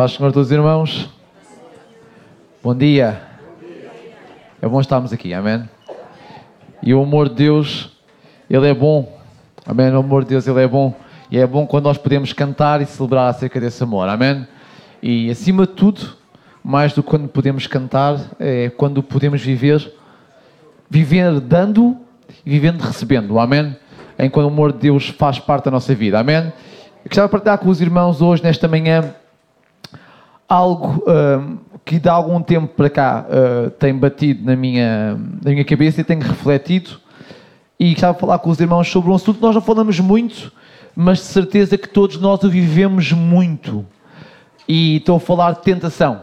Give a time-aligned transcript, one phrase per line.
[0.00, 1.10] Paz Senhor todos os irmãos.
[2.64, 3.20] Bom dia.
[4.62, 5.68] É bom estarmos aqui, amém?
[6.82, 7.92] E o amor de Deus,
[8.48, 9.20] Ele é bom.
[9.66, 9.90] Amém?
[9.90, 10.94] O amor de Deus, Ele é bom.
[11.30, 14.48] E é bom quando nós podemos cantar e celebrar acerca desse amor, amém?
[15.02, 16.16] E acima de tudo,
[16.64, 19.86] mais do que quando podemos cantar, é quando podemos viver,
[20.88, 21.94] viver dando
[22.46, 23.76] e vivendo recebendo, amém?
[24.18, 26.36] Em quando o amor de Deus faz parte da nossa vida, amém?
[26.36, 26.52] Eu
[27.04, 29.14] gostava de partilhar com os irmãos hoje, nesta manhã,
[30.50, 35.64] algo uh, que de algum tempo para cá uh, tem batido na minha, na minha
[35.64, 36.90] cabeça e tenho refletido.
[37.78, 40.52] E gostava de falar com os irmãos sobre um assunto que nós não falamos muito,
[40.94, 43.86] mas de certeza que todos nós o vivemos muito.
[44.68, 46.22] E estou a falar de tentação.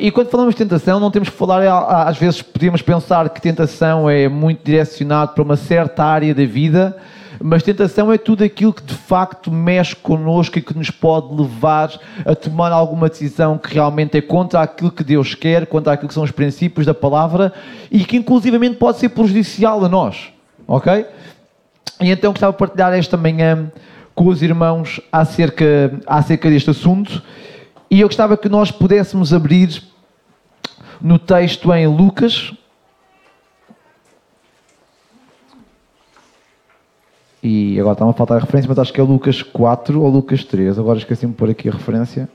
[0.00, 1.62] E quando falamos de tentação, não temos que falar,
[2.06, 6.96] às vezes podemos pensar que tentação é muito direcionado para uma certa área da vida,
[7.42, 11.90] mas tentação é tudo aquilo que de facto mexe connosco e que nos pode levar
[12.24, 16.14] a tomar alguma decisão que realmente é contra aquilo que Deus quer, contra aquilo que
[16.14, 17.52] são os princípios da palavra
[17.90, 20.32] e que inclusivamente pode ser prejudicial a nós.
[20.66, 21.06] Ok?
[22.00, 23.70] E então gostava de partilhar esta manhã
[24.14, 27.22] com os irmãos acerca, acerca deste assunto
[27.90, 29.82] e eu gostava que nós pudéssemos abrir
[31.00, 32.52] no texto em Lucas,
[37.48, 40.42] E agora está-me a faltar a referência, mas acho que é Lucas 4 ou Lucas
[40.42, 40.80] 3.
[40.80, 42.28] Agora esqueci-me de pôr aqui a referência.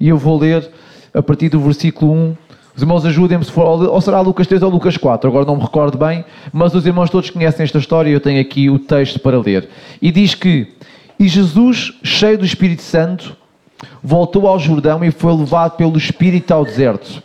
[0.00, 0.68] E eu vou ler
[1.14, 2.36] a partir do versículo 1.
[2.74, 5.62] Os irmãos ajudem-me se for, ou será Lucas 3 ou Lucas 4, agora não me
[5.62, 9.20] recordo bem, mas os irmãos todos conhecem esta história e eu tenho aqui o texto
[9.20, 9.68] para ler.
[10.02, 10.74] E diz que:
[11.20, 13.36] E Jesus, cheio do Espírito Santo,
[14.02, 17.22] voltou ao Jordão e foi levado pelo Espírito ao deserto.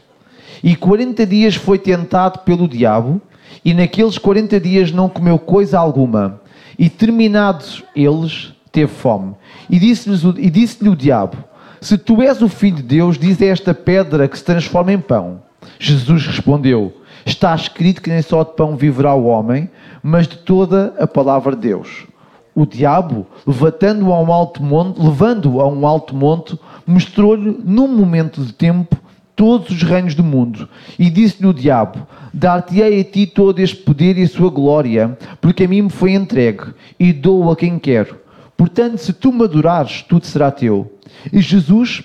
[0.64, 3.22] E 40 dias foi tentado pelo diabo,
[3.64, 6.40] e naqueles 40 dias não comeu coisa alguma.
[6.78, 9.36] E terminados eles, teve fome.
[9.70, 11.38] E disse-lhe disse o diabo:
[11.80, 15.00] Se tu és o filho de Deus, diz a esta pedra que se transforma em
[15.00, 15.42] pão.
[15.80, 16.94] Jesus respondeu:
[17.26, 19.70] Está escrito que nem só de pão viverá o homem,
[20.02, 22.11] mas de toda a palavra de Deus
[22.54, 28.44] o diabo, levando-o a um alto monte, levando-o a um alto monte, mostrou-lhe num momento
[28.44, 28.98] de tempo
[29.36, 30.68] todos os reinos do mundo
[31.00, 35.64] e disse-lhe o diabo: Dar-te-ei a ti todo este poder e a sua glória, porque
[35.64, 38.20] a mim me foi entregue e dou a quem quero.
[38.56, 41.00] Portanto, se tu me adorares, tudo será teu.
[41.34, 42.04] E Jesus,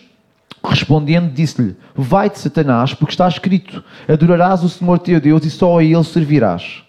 [0.64, 5.84] respondendo, disse-lhe: Vai-te, Satanás, porque está escrito: Adorarás o Senhor teu Deus e só a
[5.84, 6.82] ele servirás.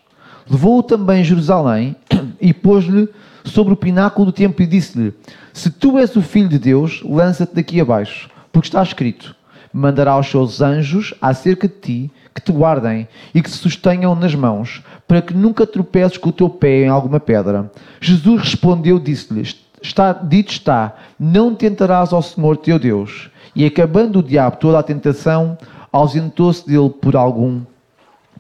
[0.50, 1.96] Levou-o também a Jerusalém
[2.40, 3.10] e pôs-lhe
[3.48, 5.14] sobre o pináculo do templo e disse-lhe:
[5.54, 9.36] Se tu és o filho de Deus, lança-te daqui abaixo, porque está escrito:
[9.72, 14.36] Mandará os seus anjos acerca de ti que te guardem e que te sustenham nas
[14.36, 17.72] mãos, para que nunca tropeces com o teu pé em alguma pedra.
[18.00, 19.42] Jesus respondeu, disse-lhe:
[19.82, 23.30] Está, dito está, não tentarás ao Senhor teu Deus.
[23.56, 25.58] E acabando o diabo toda a tentação,
[25.92, 27.62] ausentou-se dele por algum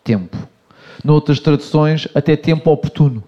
[0.03, 0.37] tempo.
[1.03, 3.23] Noutras traduções, até tempo oportuno.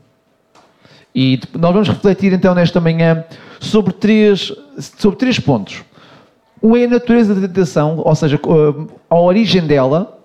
[1.14, 3.24] E nós vamos refletir então nesta manhã
[3.60, 4.54] sobre três,
[4.98, 5.84] sobre três pontos.
[6.62, 8.40] Um é a natureza da tentação, ou seja,
[9.10, 10.18] a origem dela.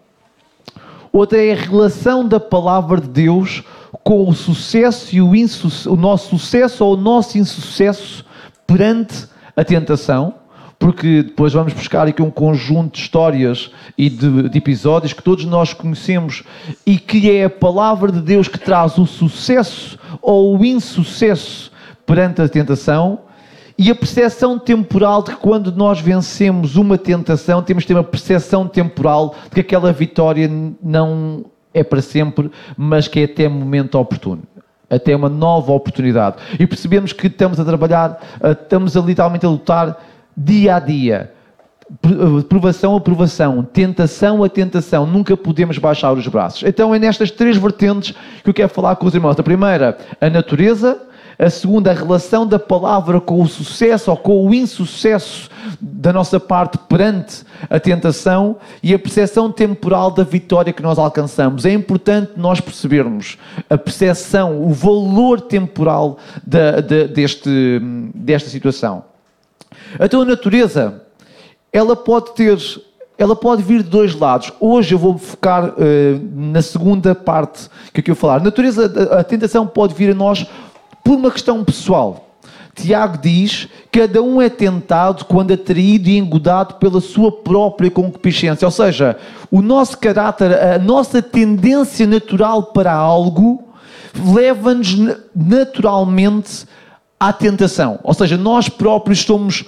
[1.13, 3.63] Outra é a relação da palavra de Deus
[4.03, 8.25] com o sucesso e o, o nosso sucesso ou o nosso insucesso
[8.67, 10.35] perante a tentação
[10.85, 15.47] porque depois vamos buscar aqui um conjunto de histórias e de, de, episódios que todos
[15.47, 16.45] nós conhecemos
[16.85, 21.73] e que é a palavra de Deus que traz o sucesso ou o insucesso
[22.05, 23.21] perante a tentação
[23.79, 28.05] e a percepção temporal de que quando nós vencemos uma tentação temos de ter uma
[28.05, 30.51] percepção temporal de que aquela vitória
[30.83, 34.43] não é para sempre, mas que é até momento oportuno
[34.91, 36.37] até uma nova oportunidade.
[36.61, 39.99] E percebemos que estamos a trabalhar, estamos a literalmente a lutar
[40.37, 41.33] dia a dia,
[42.49, 46.63] provação a provação, tentação a tentação, nunca podemos baixar os braços.
[46.63, 49.39] Então é nestas três vertentes que eu quero falar com os irmãos.
[49.39, 51.01] A primeira, a natureza.
[51.37, 55.51] A segunda, a relação da palavra com o sucesso ou com o insucesso
[55.81, 61.67] da nossa parte perante a tentação e a percepção temporal da vitória que nós alcançamos.
[61.67, 63.37] É importante nós percebermos
[63.69, 67.81] a percepção, o valor temporal da, de, deste,
[68.15, 69.03] desta situação.
[70.01, 71.03] Então a natureza,
[71.73, 72.59] ela pode ter,
[73.17, 74.53] ela pode vir de dois lados.
[74.61, 75.75] Hoje eu vou focar uh,
[76.35, 78.37] na segunda parte que eu quero falar.
[78.37, 80.47] A natureza, a, a tentação pode vir a nós
[81.03, 82.25] por uma questão pessoal.
[82.75, 88.67] Tiago diz: cada um é tentado quando atraído e engodado pela sua própria concupiscência.
[88.67, 89.17] Ou seja,
[89.51, 93.63] o nosso caráter, a nossa tendência natural para algo,
[94.35, 94.97] leva-nos
[95.35, 96.67] naturalmente
[97.19, 98.01] à tentação.
[98.03, 99.65] Ou seja, nós próprios somos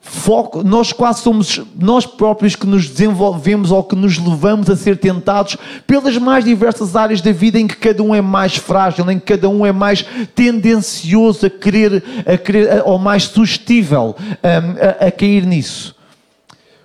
[0.00, 4.98] foco, nós quase somos nós próprios que nos desenvolvemos ou que nos levamos a ser
[4.98, 5.56] tentados
[5.86, 9.26] pelas mais diversas áreas da vida em que cada um é mais frágil, em que
[9.26, 10.04] cada um é mais
[10.34, 15.94] tendencioso a querer, a querer ou mais suscetível a, a, a cair nisso.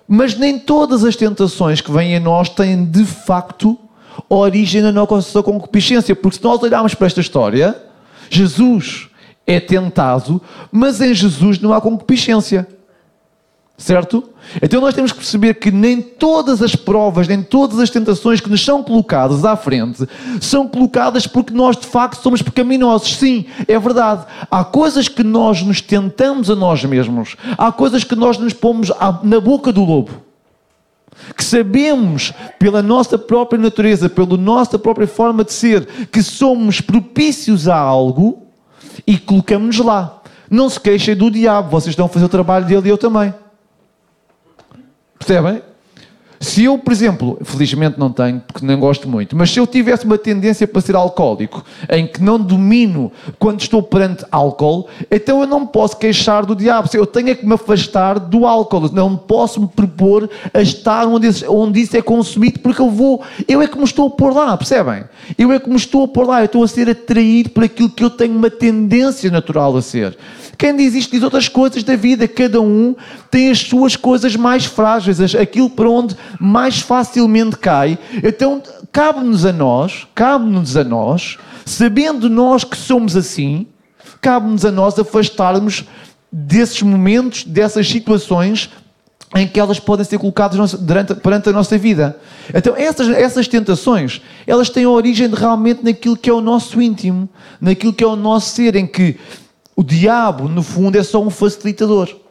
[0.06, 3.78] Mas nem todas as tentações que vêm a nós têm de facto
[4.28, 7.76] origem na nossa concupiscência, porque se nós olharmos para esta história,
[8.30, 9.08] Jesus
[9.46, 10.40] é tentado,
[10.70, 12.66] mas em Jesus não há concupiscência.
[13.78, 14.24] Certo?
[14.62, 18.48] Então nós temos que perceber que nem todas as provas, nem todas as tentações que
[18.48, 20.08] nos são colocadas à frente
[20.40, 23.16] são colocadas porque nós de facto somos pecaminosos.
[23.16, 24.24] Sim, é verdade.
[24.50, 28.90] Há coisas que nós nos tentamos a nós mesmos, há coisas que nós nos pomos
[29.22, 30.22] na boca do lobo.
[31.36, 37.68] Que sabemos pela nossa própria natureza, pela nossa própria forma de ser, que somos propícios
[37.68, 38.42] a algo
[39.06, 40.22] e colocamos-nos lá.
[40.50, 43.34] Não se queixem do diabo, vocês estão a fazer o trabalho dele e eu também.
[45.26, 45.60] Percebem?
[46.38, 50.04] Se eu, por exemplo, felizmente não tenho, porque não gosto muito, mas se eu tivesse
[50.04, 55.46] uma tendência para ser alcoólico, em que não domino quando estou perante álcool, então eu
[55.46, 56.88] não posso queixar do diabo.
[56.92, 58.92] Eu tenho é que me afastar do álcool.
[58.92, 63.62] Não posso me propor a estar onde, onde isso é consumido, porque eu vou, eu
[63.62, 65.04] é que me estou a pôr lá, percebem?
[65.38, 67.88] Eu é que me estou a pôr lá, eu estou a ser atraído por aquilo
[67.88, 70.16] que eu tenho uma tendência natural a ser.
[70.58, 72.26] Quem diz isto diz outras coisas da vida.
[72.26, 72.94] Cada um
[73.36, 77.98] tem as suas coisas mais frágeis, aquilo para onde mais facilmente cai.
[78.24, 83.66] Então, cabe-nos a nós, cabe-nos a nós, sabendo nós que somos assim,
[84.22, 85.84] cabe-nos a nós afastarmos
[86.32, 88.70] desses momentos, dessas situações
[89.34, 92.18] em que elas podem ser colocadas durante, perante a nossa vida.
[92.54, 97.28] Então, essas, essas tentações, elas têm origem realmente naquilo que é o nosso íntimo,
[97.60, 99.18] naquilo que é o nosso ser, em que
[99.76, 102.24] o diabo, no fundo, é só um facilitador.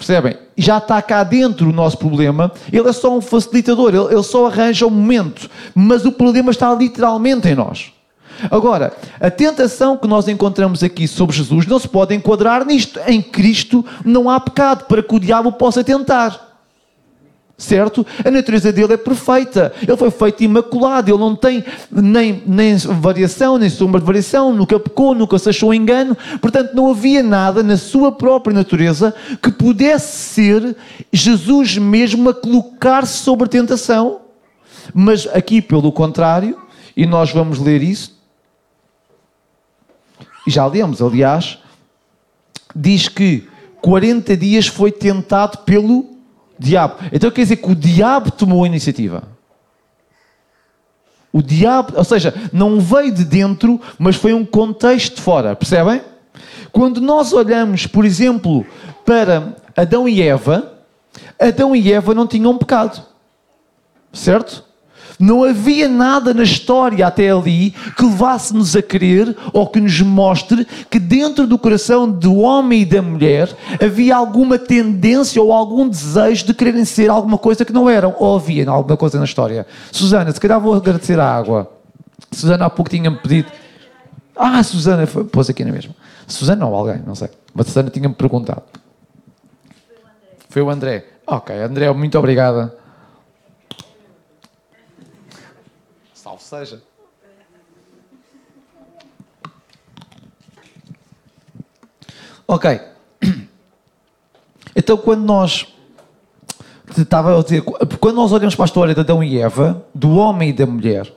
[0.00, 0.34] Percebem?
[0.56, 4.46] Já está cá dentro o nosso problema, ele é só um facilitador, ele, ele só
[4.46, 7.92] arranja o um momento, mas o problema está literalmente em nós.
[8.50, 12.98] Agora, a tentação que nós encontramos aqui sobre Jesus não se pode enquadrar nisto.
[13.06, 16.49] Em Cristo não há pecado para que o diabo possa tentar
[17.62, 18.06] certo?
[18.24, 19.72] A natureza dele é perfeita.
[19.80, 21.10] Ele foi feito imaculado.
[21.10, 24.52] Ele não tem nem, nem variação, nem sombra de variação.
[24.52, 26.16] Nunca pecou, nunca se achou engano.
[26.40, 30.76] Portanto, não havia nada na sua própria natureza que pudesse ser
[31.12, 34.20] Jesus mesmo a colocar-se sobre tentação.
[34.94, 36.58] Mas aqui, pelo contrário,
[36.96, 38.18] e nós vamos ler isso,
[40.46, 41.58] e já lemos, aliás,
[42.74, 43.46] diz que
[43.80, 46.19] 40 dias foi tentado pelo
[46.60, 46.96] diabo.
[47.10, 49.22] Então quer dizer que o diabo tomou a iniciativa.
[51.32, 56.02] O diabo, ou seja, não veio de dentro, mas foi um contexto de fora, percebem?
[56.70, 58.66] Quando nós olhamos, por exemplo,
[59.04, 60.74] para Adão e Eva,
[61.38, 63.02] Adão e Eva não tinham pecado,
[64.12, 64.64] certo?
[65.20, 70.66] Não havia nada na história até ali que levasse-nos a crer ou que nos mostre
[70.88, 76.46] que dentro do coração do homem e da mulher havia alguma tendência ou algum desejo
[76.46, 78.16] de quererem ser alguma coisa que não eram.
[78.18, 79.66] Ou havia alguma coisa na história.
[79.92, 81.70] Susana, se calhar vou agradecer a água.
[82.32, 83.52] Susana há pouco tinha-me pedido.
[84.34, 85.94] Ah, Susana, foi, pôs aqui na mesma.
[86.26, 87.28] Susana ou alguém, não sei.
[87.52, 88.62] Mas Susana tinha-me perguntado.
[90.48, 91.04] Foi o André.
[91.26, 92.79] Ok, André, muito obrigada.
[96.50, 96.82] Seja.
[102.46, 102.80] Ok.
[104.76, 105.66] Então, quando nós.
[106.96, 107.62] Estava a dizer,
[108.00, 111.12] quando nós olhamos para a história de Adão e Eva, do homem e da mulher,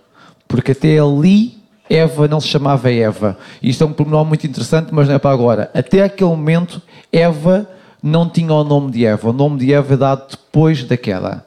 [0.48, 1.58] porque até ali
[1.90, 3.38] Eva não se chamava Eva.
[3.62, 5.72] Isto é um pormenor muito interessante, mas não é para agora.
[5.74, 7.70] Até aquele momento, Eva
[8.02, 9.30] não tinha o nome de Eva.
[9.30, 11.46] O nome de Eva é dado depois da queda.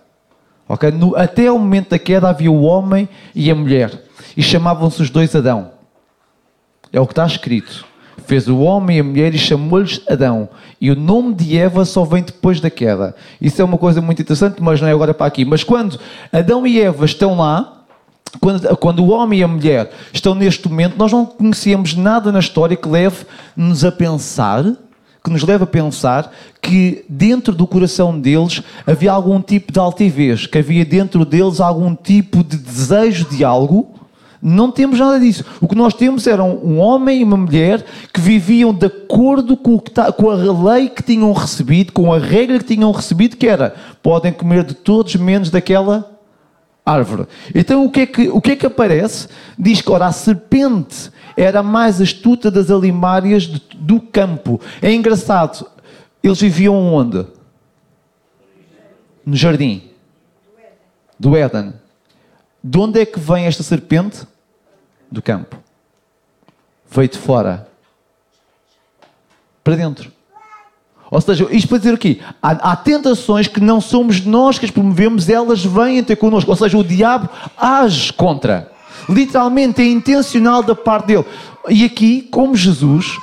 [0.68, 0.90] Okay?
[0.90, 4.04] No, até o momento da queda havia o homem e a mulher.
[4.36, 5.72] E chamavam-se os dois Adão.
[6.92, 7.84] É o que está escrito.
[8.26, 10.48] Fez o homem e a mulher e chamou-lhes Adão.
[10.80, 13.14] E o nome de Eva só vem depois da queda.
[13.40, 15.44] Isso é uma coisa muito interessante, mas não é agora para aqui.
[15.44, 15.98] Mas quando
[16.32, 17.84] Adão e Eva estão lá,
[18.40, 22.40] quando, quando, o homem e a mulher estão neste momento, nós não conhecemos nada na
[22.40, 24.64] história que leve-nos a pensar
[25.26, 30.46] que nos leva a pensar que dentro do coração deles havia algum tipo de altivez,
[30.46, 33.92] que havia dentro deles algum tipo de desejo de algo
[34.40, 35.44] Não temos nada disso.
[35.60, 39.80] O que nós temos era um homem e uma mulher que viviam de acordo com,
[39.80, 44.32] com, a lei que tinham recebido, com a regra que tinham recebido, que era podem
[44.32, 46.15] comer de todos menos daquela
[46.86, 47.26] árvore.
[47.52, 49.28] Então o que é que, o que, é que aparece?
[49.58, 54.60] Diz que ora, a serpente era mais astuta das alimárias do campo.
[54.80, 55.68] É engraçado,
[56.22, 57.26] eles viviam onde?
[59.26, 59.90] No jardim
[61.18, 61.74] do Éden.
[62.62, 64.26] De onde é que vem esta serpente?
[65.10, 65.56] Do campo.
[66.88, 67.68] Veio de fora
[69.62, 70.12] para dentro.
[71.10, 72.18] Ou seja, isto para dizer o quê?
[72.42, 76.50] Há, há, tentações que não somos nós que as promovemos, elas vêm ter connosco.
[76.50, 78.72] Ou seja, o diabo age contra.
[79.08, 81.24] Literalmente é intencional da parte dele.
[81.68, 83.16] E aqui, como Jesus,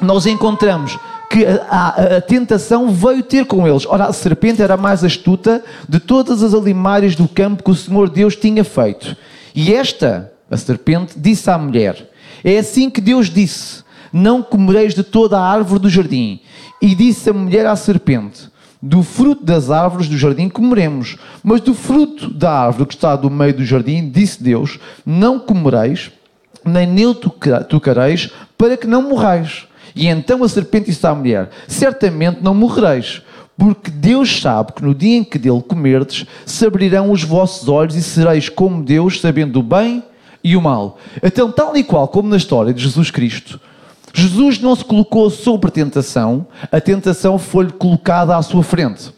[0.00, 0.98] nós encontramos
[1.30, 3.86] que a, a, a, tentação veio ter com eles.
[3.86, 7.74] Ora, a serpente era a mais astuta de todas as alimárias do campo que o
[7.74, 9.16] Senhor Deus tinha feito.
[9.54, 12.10] E esta, a serpente, disse à mulher:
[12.42, 16.40] É assim que Deus disse: Não comereis de toda a árvore do jardim.
[16.80, 18.48] E disse a mulher à serpente:
[18.80, 23.30] Do fruto das árvores do jardim comeremos, mas do fruto da árvore que está do
[23.30, 26.10] meio do jardim, disse Deus: Não comereis,
[26.64, 27.16] nem nele
[27.68, 29.66] tocareis, para que não morrais.
[29.94, 33.22] E então a serpente disse à mulher: Certamente não morrereis,
[33.56, 37.96] porque Deus sabe que no dia em que dele comerdes, se abrirão os vossos olhos
[37.96, 40.04] e sereis como Deus, sabendo o bem
[40.44, 40.98] e o mal.
[41.20, 43.60] Então, tal e qual como na história de Jesus Cristo,
[44.12, 49.17] Jesus não se colocou sobre tentação, a tentação foi-lhe colocada à sua frente.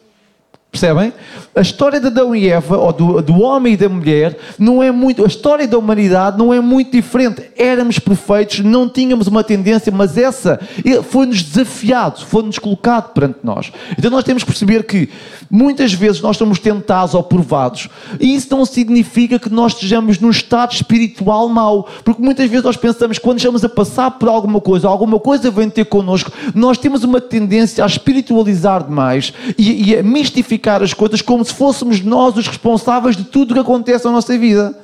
[0.71, 1.12] Percebem?
[1.53, 4.93] A história de Adão e Eva, ou do, do homem e da mulher, não é
[4.93, 5.25] muito.
[5.25, 7.43] A história da humanidade não é muito diferente.
[7.57, 10.61] Éramos perfeitos, não tínhamos uma tendência, mas essa
[11.09, 13.73] foi-nos desafiado, foi-nos colocado perante nós.
[13.99, 15.09] Então nós temos que perceber que
[15.50, 17.89] muitas vezes nós somos tentados ou provados,
[18.21, 22.77] e isso não significa que nós estejamos num estado espiritual mau, porque muitas vezes nós
[22.77, 26.79] pensamos que quando estamos a passar por alguma coisa, alguma coisa vem ter connosco, nós
[26.79, 32.00] temos uma tendência a espiritualizar demais e, e a mistificar as coisas como se fôssemos
[32.00, 34.79] nós os responsáveis de tudo o que acontece na nossa vida.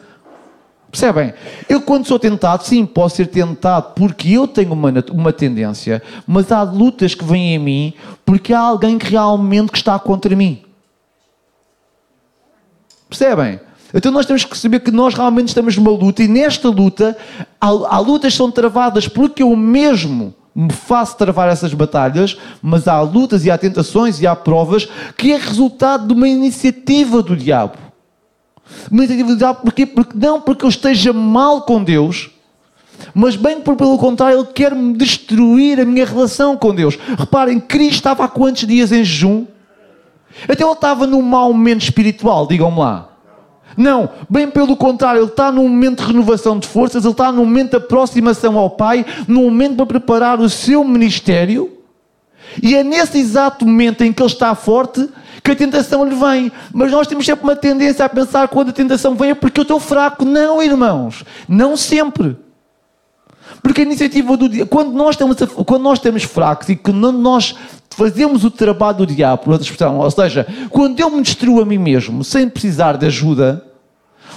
[0.90, 1.34] Percebem?
[1.68, 6.50] Eu, quando sou tentado, sim, posso ser tentado porque eu tenho uma, uma tendência, mas
[6.50, 10.62] há lutas que vêm em mim porque há alguém que realmente que está contra mim.
[13.08, 13.60] Percebem?
[13.92, 17.16] Então nós temos que saber que nós realmente estamos numa luta e nesta luta
[17.60, 22.88] há, há lutas que são travadas porque eu mesmo me faço travar essas batalhas, mas
[22.88, 27.36] há lutas e há tentações e há provas que é resultado de uma iniciativa do
[27.36, 27.76] diabo.
[28.90, 29.84] Uma iniciativa do diabo porquê?
[29.84, 32.30] Porque não porque eu esteja mal com Deus,
[33.14, 36.98] mas bem por pelo contrário, Ele quer me destruir a minha relação com Deus.
[37.18, 39.46] Reparem, Cristo estava há quantos dias em jejum?
[40.48, 43.15] Até ele estava num mau momento espiritual, digam-me lá.
[43.76, 47.44] Não, bem pelo contrário, ele está num momento de renovação de forças, ele está num
[47.44, 51.72] momento de aproximação ao Pai, num momento para preparar o seu ministério.
[52.62, 55.08] E é nesse exato momento em que ele está forte
[55.42, 56.50] que a tentação lhe vem.
[56.72, 59.62] Mas nós temos sempre uma tendência a pensar quando a tentação vem é porque eu
[59.62, 60.24] estou fraco.
[60.24, 62.36] Não, irmãos, não sempre.
[63.62, 67.54] Porque a iniciativa do dia, quando nós estamos, quando nós estamos fracos e quando nós
[67.90, 71.64] fazemos o trabalho do diabo, por outra expressão, ou seja, quando eu me destruo a
[71.64, 73.65] mim mesmo sem precisar de ajuda,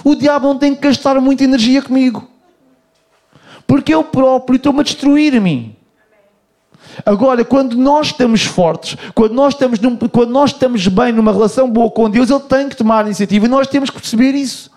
[0.04, 2.28] o diabo não tem que gastar muita energia comigo.
[3.66, 5.76] Porque eu próprio estou-me a destruir a mim.
[7.04, 11.70] Agora, quando nós estamos fortes, quando nós estamos, num, quando nós estamos bem numa relação
[11.70, 14.70] boa com Deus, Ele tem que tomar a iniciativa e nós temos que perceber isso.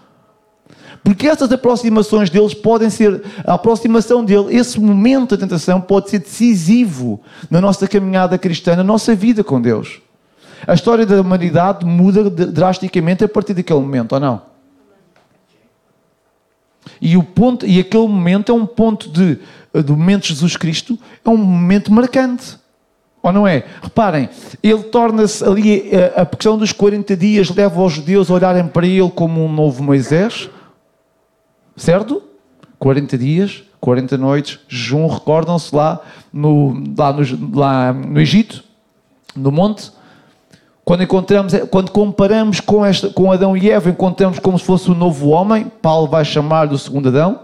[1.03, 6.20] Porque essas aproximações deles podem ser, a aproximação dele, esse momento da tentação pode ser
[6.20, 10.01] decisivo na nossa caminhada cristã, na nossa vida com Deus.
[10.65, 14.52] A história da humanidade muda drasticamente a partir daquele momento, ou não?
[17.05, 19.38] E, o ponto, e aquele momento é um ponto de,
[19.83, 22.57] do momento de Jesus Cristo, é um momento marcante.
[23.22, 23.65] Ou não é?
[23.81, 24.29] Reparem,
[24.63, 28.88] ele torna-se ali, a, a questão dos 40 dias leva os judeus a olharem para
[28.88, 30.50] ele como um novo Moisés.
[31.75, 32.24] Certo?
[32.79, 36.00] 40 dias, 40 noites, jejum, recordam-se lá
[36.31, 38.63] no, lá, no, lá no Egito,
[39.36, 39.91] no monte.
[40.86, 44.96] Quando encontramos, quando comparamos com, esta, com Adão e Eva, encontramos como se fosse um
[44.96, 47.40] novo homem, Paulo vai chamar do segundo Adão.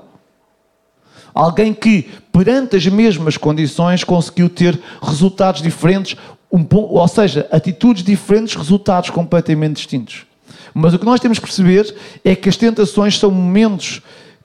[1.33, 6.17] Alguém que, perante as mesmas condições, conseguiu ter resultados diferentes,
[6.51, 10.25] um, ou seja, atitudes diferentes, resultados completamente distintos.
[10.73, 14.01] Mas o que nós temos que perceber é que as tentações são momentos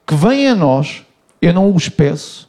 [0.06, 1.02] que vêm a nós,
[1.42, 2.48] eu não os peço,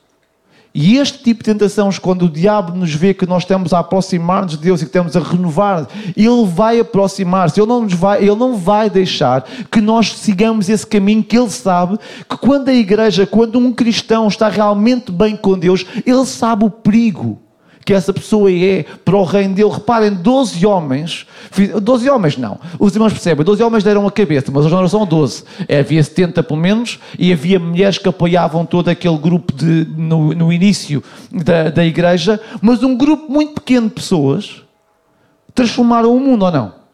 [0.77, 4.51] E este tipo de tentações, quando o diabo nos vê que nós estamos a aproximar-nos
[4.51, 8.36] de Deus e que estamos a renovar, ele vai aproximar-se, ele, não nos vai, ele
[8.36, 11.98] não vai deixar que nós sigamos esse caminho que ele sabe
[12.29, 16.70] que quando a igreja, quando um cristão está realmente bem com Deus, ele sabe o
[16.70, 17.39] perigo
[17.86, 19.70] que essa pessoa é para o reino dele.
[19.70, 21.27] Reparem, 12 homens,
[21.82, 25.06] 12 homens não, os irmãos percebem, 12 homens deram a cabeça, mas hoje não são
[25.06, 29.88] 12, é, havia 70 pelo menos, e havia mulheres que apoiavam todo aquele grupo de,
[29.96, 34.63] no, no início da, da igreja, mas um grupo muito pequeno de pessoas
[35.54, 36.85] transformaram o mundo ou não?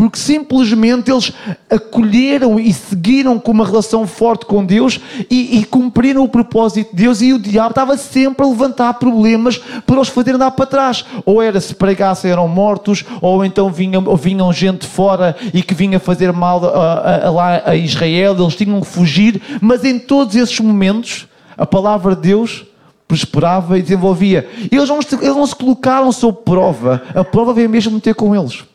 [0.00, 1.30] Porque simplesmente eles
[1.68, 4.98] acolheram e seguiram com uma relação forte com Deus
[5.30, 9.58] e, e, cumpriram o propósito de Deus e o diabo estava sempre a levantar problemas
[9.84, 11.04] para os fazer andar para trás.
[11.26, 16.00] Ou era se pregassem eram mortos, ou então vinham, vinham gente fora e que vinha
[16.00, 20.58] fazer mal a, a, lá a Israel, eles tinham que fugir, mas em todos esses
[20.60, 21.28] momentos
[21.58, 22.64] a palavra de Deus
[23.06, 24.48] prosperava e desenvolvia.
[24.72, 28.69] Eles não, eles não se colocaram sob prova, a prova veio mesmo ter com eles.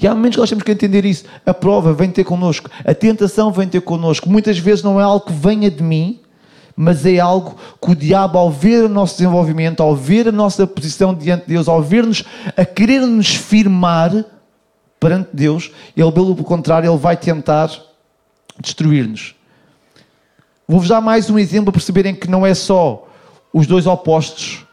[0.00, 1.24] E há momentos que nós temos que entender isso.
[1.44, 4.28] A prova vem ter connosco, a tentação vem ter connosco.
[4.28, 6.20] Muitas vezes não é algo que venha de mim,
[6.76, 10.66] mas é algo que o diabo, ao ver o nosso desenvolvimento, ao ver a nossa
[10.66, 12.22] posição diante de Deus, ao ver-nos
[12.54, 14.12] a querer nos firmar
[15.00, 17.70] perante Deus, ele, pelo contrário, ele vai tentar
[18.60, 19.34] destruir-nos.
[20.68, 23.08] Vou-vos dar mais um exemplo para perceberem que não é só
[23.52, 24.65] os dois opostos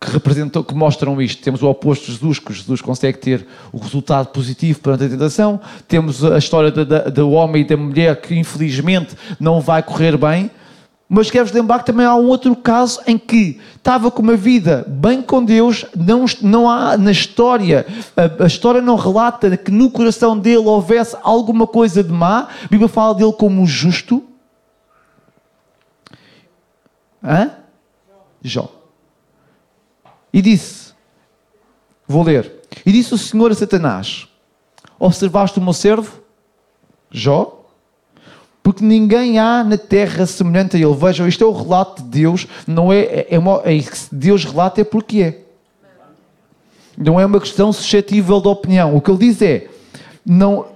[0.00, 1.42] que representam, que mostram isto.
[1.42, 5.60] Temos o oposto de Jesus, que Jesus consegue ter o resultado positivo perante a tentação.
[5.88, 10.50] Temos a história do homem e da mulher que infelizmente não vai correr bem.
[11.08, 14.84] Mas quero-vos lembrar que também há um outro caso em que estava com uma vida
[14.86, 19.90] bem com Deus, não, não há na história, a, a, história não relata que no
[19.90, 22.40] coração dele houvesse alguma coisa de má.
[22.40, 24.22] A Bíblia fala dele como justo.
[27.24, 27.52] Hã?
[28.42, 28.77] Jó.
[30.32, 30.92] E disse:
[32.06, 32.52] Vou ler.
[32.84, 34.28] E disse o Senhor a Satanás:
[34.98, 36.20] Observaste o meu servo,
[37.10, 37.64] Jó?
[38.62, 40.94] Porque ninguém há na terra semelhante a ele.
[40.94, 43.78] Vejam, isto é o relato de Deus, não é, é, é, uma, é
[44.12, 45.44] Deus relata é porque é.
[46.96, 48.96] Não é uma questão suscetível de opinião.
[48.96, 49.68] O que ele diz é:
[50.26, 50.66] não,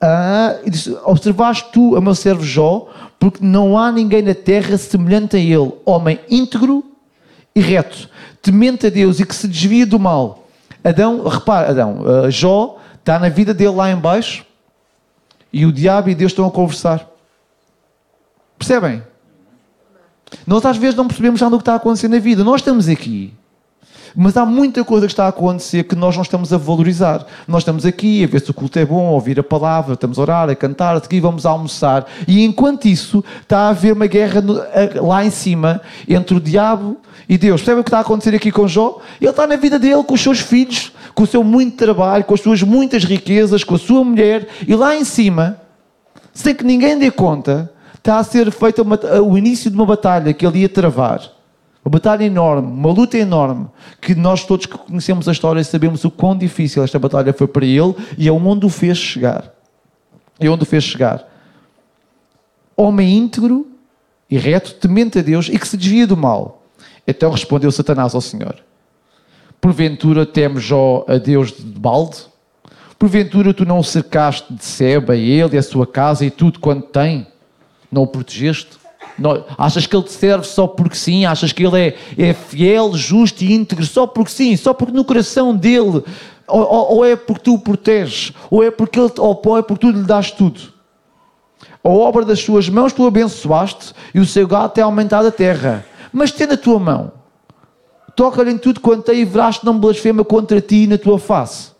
[0.00, 0.56] ah,
[1.04, 5.72] observaste tu a meu servo Jó, porque não há ninguém na terra semelhante a ele,
[5.84, 6.84] homem íntegro
[7.54, 8.08] e reto,
[8.46, 10.46] temente a Deus e que se desvia do mal.
[10.84, 14.46] Adão, repara, Adão, uh, Jó está na vida dele lá embaixo
[15.52, 17.04] e o diabo e Deus estão a conversar.
[18.56, 19.02] Percebem?
[20.46, 22.44] Nós às vezes não percebemos nada do que está a acontecer na vida.
[22.44, 23.34] Nós estamos aqui
[24.16, 27.26] mas há muita coisa que está a acontecer que nós não estamos a valorizar.
[27.46, 30.18] Nós estamos aqui a ver se o culto é bom, a ouvir a palavra, estamos
[30.18, 32.06] a orar, a cantar, aqui vamos a almoçar.
[32.26, 34.42] E enquanto isso, está a haver uma guerra
[35.02, 36.96] lá em cima entre o diabo
[37.28, 37.60] e Deus.
[37.60, 39.00] Percebe o que está a acontecer aqui com Jó?
[39.20, 42.34] Ele está na vida dele, com os seus filhos, com o seu muito trabalho, com
[42.34, 45.60] as suas muitas riquezas, com a sua mulher, e lá em cima,
[46.32, 48.86] sem que ninguém dê conta, está a ser feito
[49.24, 51.20] o início de uma batalha que ele ia travar.
[51.84, 53.68] Uma batalha enorme, uma luta enorme,
[54.00, 57.64] que nós todos que conhecemos a história sabemos o quão difícil esta batalha foi para
[57.64, 59.52] ele e aonde o fez chegar.
[60.40, 61.24] E onde o fez chegar.
[62.76, 63.68] Homem íntegro
[64.28, 66.55] e reto, temente a Deus e que se desvia do mal.
[67.06, 68.56] Então respondeu Satanás ao Senhor:
[69.60, 72.18] Porventura temos Jó a Deus de balde?
[72.98, 76.88] Porventura tu não o cercaste de Seba, ele e a sua casa e tudo quanto
[76.88, 77.26] tem?
[77.92, 78.78] Não o protegeste?
[79.56, 81.24] achas que ele te serve só porque sim?
[81.24, 84.56] Achas que ele é, é fiel, justo e íntegro só porque sim?
[84.56, 86.02] Só porque no coração dele?
[86.46, 88.32] Ou, ou, ou é porque tu o proteges?
[88.50, 90.60] Ou é porque, ele, ou é porque tu lhe das tudo?
[91.82, 95.84] A obra das suas mãos tu abençoaste e o seu gato é aumentado a terra.
[96.16, 97.12] Mas tendo a tua mão,
[98.16, 101.72] toca-lhe em tudo quanto é e verás não blasfema contra ti na tua face.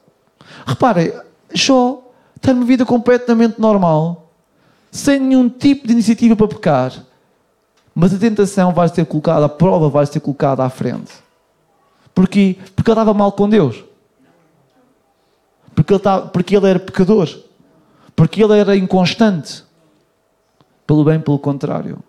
[0.66, 1.10] Reparem,
[1.54, 2.02] Jó
[2.38, 4.30] tem uma vida completamente normal,
[4.90, 6.92] sem nenhum tipo de iniciativa para pecar.
[7.94, 11.14] Mas a tentação vai ser colocada, a prova vai ser colocada à frente.
[12.14, 12.58] Porquê?
[12.74, 13.82] Porque ele estava mal com Deus.
[15.74, 17.26] Porque ele, estava, porque ele era pecador.
[18.14, 19.64] Porque ele era inconstante.
[20.86, 22.00] Pelo bem, pelo contrário.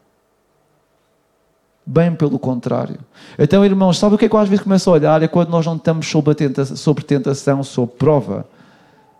[1.89, 3.00] Bem pelo contrário.
[3.39, 5.23] Então, irmãos, sabe o que é que eu às vezes começo a olhar?
[5.23, 8.45] É quando nós não estamos sobre, tentação, tentação, sobre prova.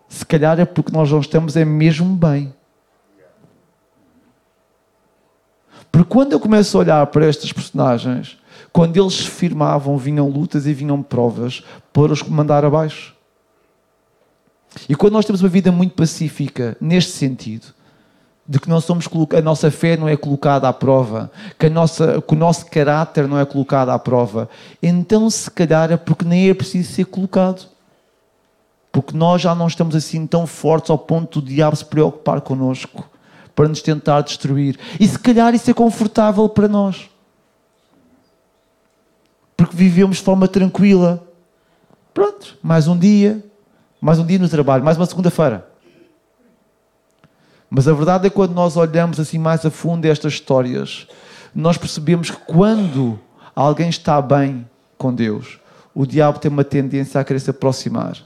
[0.06, 2.52] Se calhar é porque nós não estamos é mesmo bem.
[5.90, 8.36] Porque quando eu começo a olhar para estes personagens,
[8.70, 13.16] quando eles se firmavam, vinham lutas e vinham provas para os mandar abaixo.
[14.86, 17.72] E quando nós temos uma vida muito pacífica, neste sentido,
[18.48, 19.06] de que nós somos
[19.36, 23.28] a nossa fé não é colocada à prova, que, a nossa, que o nosso caráter
[23.28, 24.48] não é colocado à prova,
[24.82, 27.68] então se calhar é porque nem é preciso ser colocado.
[28.90, 33.06] Porque nós já não estamos assim tão fortes ao ponto do diabo se preocupar connosco
[33.54, 34.78] para nos tentar destruir.
[34.98, 37.10] E se calhar isso é confortável para nós.
[39.54, 41.22] Porque vivemos de forma tranquila.
[42.14, 43.44] Pronto, mais um dia,
[44.00, 45.67] mais um dia no trabalho, mais uma segunda-feira.
[47.70, 51.06] Mas a verdade é que quando nós olhamos assim mais a fundo estas histórias,
[51.54, 53.18] nós percebemos que quando
[53.54, 55.58] alguém está bem com Deus,
[55.94, 58.16] o diabo tem uma tendência a querer se aproximar.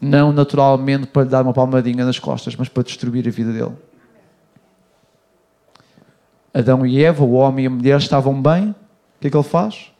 [0.00, 3.76] Não naturalmente para lhe dar uma palmadinha nas costas, mas para destruir a vida dele.
[6.52, 8.70] Adão e Eva, o homem e a mulher, estavam bem.
[8.70, 8.74] O
[9.20, 9.92] que é que ele faz?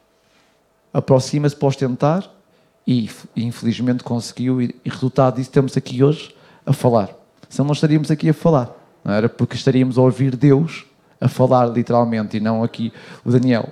[0.93, 2.25] Aproxima-se para os tentar
[2.87, 4.61] e, infelizmente, conseguiu.
[4.61, 6.35] E, resultado disso, estamos aqui hoje
[6.65, 7.11] a falar.
[7.49, 8.71] Senão não estaríamos aqui a falar.
[9.05, 10.85] Não era porque estaríamos a ouvir Deus
[11.21, 12.93] a falar literalmente e não aqui
[13.25, 13.69] o Daniel.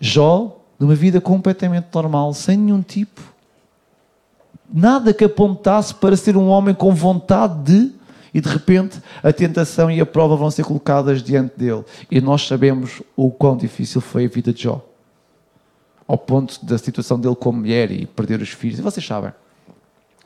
[0.00, 3.20] Jó, de uma vida completamente normal, sem nenhum tipo,
[4.72, 7.92] nada que apontasse para ser um homem com vontade de,
[8.34, 11.84] e de repente a tentação e a prova vão ser colocadas diante dele.
[12.10, 14.84] E nós sabemos o quão difícil foi a vida de Jó.
[16.08, 18.78] Ao ponto da situação dele como mulher e perder os filhos.
[18.78, 19.32] E vocês sabem.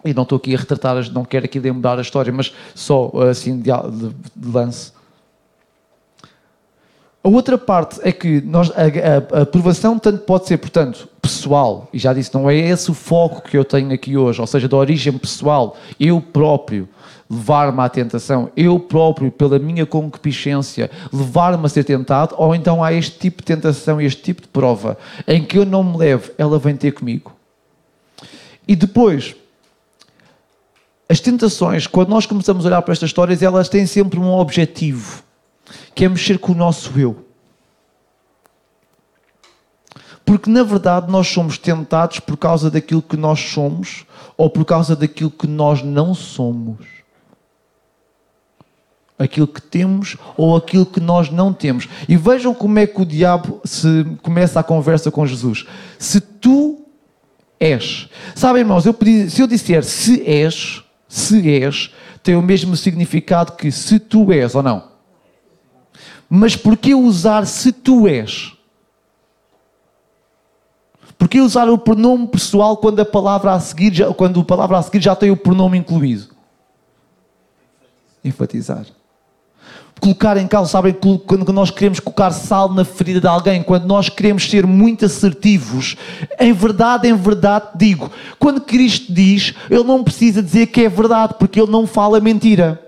[0.04, 3.58] E não estou aqui a retratar, não quero aqui mudar a história, mas só assim
[3.60, 4.92] de, de, de lance.
[7.26, 11.88] A outra parte é que nós, a, a, a, aprovação tanto pode ser, portanto, pessoal,
[11.92, 14.68] e já disse, não é esse o foco que eu tenho aqui hoje, ou seja,
[14.68, 16.88] da origem pessoal, eu próprio
[17.28, 22.92] levar-me à tentação, eu próprio, pela minha concupiscência, levar-me a ser tentado, ou então há
[22.92, 26.60] este tipo de tentação, este tipo de prova, em que eu não me levo, ela
[26.60, 27.34] vem ter comigo.
[28.68, 29.34] E depois,
[31.08, 35.22] as tentações, quando nós começamos a olhar para estas histórias, elas têm sempre um objetivo,
[35.94, 37.24] que é mexer com o nosso eu.
[40.24, 44.04] Porque na verdade nós somos tentados por causa daquilo que nós somos
[44.36, 46.84] ou por causa daquilo que nós não somos.
[49.16, 51.88] Aquilo que temos ou aquilo que nós não temos.
[52.08, 55.64] E vejam como é que o diabo se começa a conversa com Jesus.
[55.96, 56.84] Se tu
[57.60, 58.08] és.
[58.34, 58.94] Sabem, irmãos, eu
[59.30, 60.82] se eu disser se és,
[61.16, 64.90] se és, tem o mesmo significado que se tu és ou não.
[66.28, 68.52] Mas por que usar se tu és?
[71.16, 74.78] Por que usar o pronome pessoal quando a palavra a seguir já, quando a palavra
[74.78, 76.34] a seguir já tem o pronome incluído?
[78.22, 78.86] Enfatizar
[80.00, 80.94] colocar em causa, sabem,
[81.26, 85.96] quando nós queremos colocar sal na ferida de alguém, quando nós queremos ser muito assertivos,
[86.38, 91.34] em verdade, em verdade digo, quando Cristo diz, Ele não precisa dizer que é verdade,
[91.38, 92.85] porque Ele não fala mentira.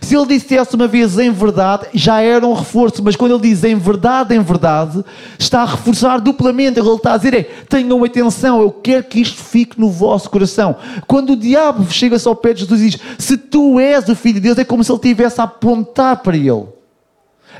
[0.00, 3.62] Se ele dissesse uma vez em verdade, já era um reforço, mas quando ele diz
[3.62, 5.04] em verdade, em verdade,
[5.38, 6.80] está a reforçar duplamente.
[6.80, 10.76] Ele está a dizer: é, tenham atenção, eu quero que isto fique no vosso coração.
[11.06, 14.34] Quando o diabo chega-se ao pé de Jesus e diz: Se tu és o filho
[14.34, 16.66] de Deus, é como se ele estivesse a apontar para ele,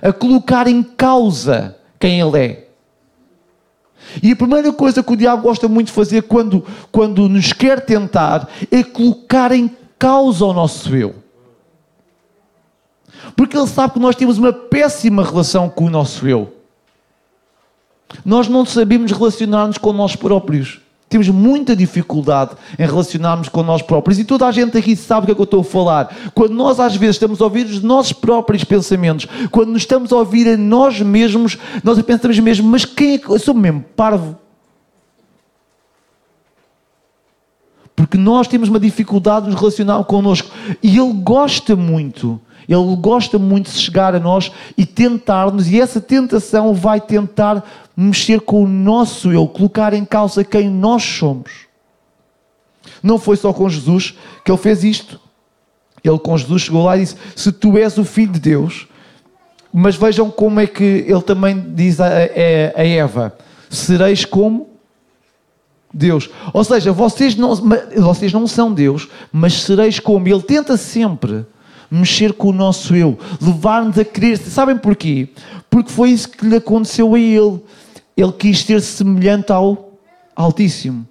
[0.00, 2.68] a colocar em causa quem ele é.
[4.20, 7.80] E a primeira coisa que o diabo gosta muito de fazer quando, quando nos quer
[7.80, 11.21] tentar é colocar em causa o nosso eu.
[13.36, 16.52] Porque Ele sabe que nós temos uma péssima relação com o nosso eu.
[18.24, 20.80] Nós não sabemos relacionar-nos com nós próprios.
[21.08, 24.18] Temos muita dificuldade em relacionarmos com nós próprios.
[24.18, 26.16] E toda a gente aqui sabe o que é que eu estou a falar.
[26.34, 30.16] Quando nós às vezes estamos a ouvir os nossos próprios pensamentos, quando nos estamos a
[30.16, 33.30] ouvir a nós mesmos, nós pensamos mesmo, mas quem é que.
[33.30, 34.38] Eu sou mesmo parvo.
[37.94, 40.50] Porque nós temos uma dificuldade de nos relacionar connosco.
[40.82, 46.00] E Ele gosta muito ele gosta muito de chegar a nós e tentar-nos, e essa
[46.00, 47.64] tentação vai tentar
[47.96, 51.50] mexer com o nosso eu, colocar em causa quem nós somos.
[53.02, 55.20] Não foi só com Jesus que ele fez isto.
[56.02, 58.88] Ele com Jesus chegou lá e disse: Se tu és o filho de Deus,
[59.72, 63.36] mas vejam como é que ele também diz a, a, Eva:
[63.70, 64.68] Sereis como
[65.92, 66.28] Deus.
[66.52, 70.26] Ou seja, vocês não, vocês não são Deus, mas sereis como.
[70.26, 71.46] Ele tenta sempre
[71.92, 74.38] mexer com o nosso eu, levar-nos a querer.
[74.38, 75.28] Sabem porquê?
[75.68, 77.60] Porque foi isso que lhe aconteceu a ele.
[78.16, 79.92] Ele quis ser semelhante ao
[80.34, 81.06] Altíssimo.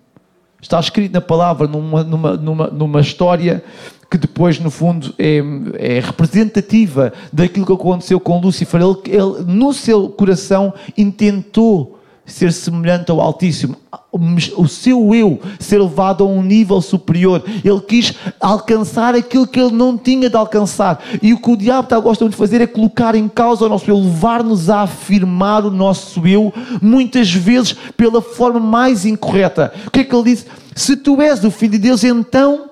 [0.62, 3.64] Está escrito na palavra, numa, numa, numa, numa história
[4.10, 5.42] que depois, no fundo, é,
[5.78, 8.82] é, representativa daquilo que aconteceu com Lúcifer.
[8.82, 13.78] Ele, ele, no seu coração, intentou ser semelhante ao Altíssimo.
[14.12, 17.44] O seu eu ser levado a um nível superior.
[17.64, 21.02] Ele quis alcançar aquilo que ele não tinha de alcançar.
[21.22, 23.90] E o que o diabo está gosta de fazer é colocar em causa o nosso
[23.90, 29.74] eu, levar-nos a afirmar o nosso eu, muitas vezes pela forma mais incorreta.
[29.88, 30.46] O que é que ele disse?
[30.76, 32.70] Se tu és o filho de Deus, então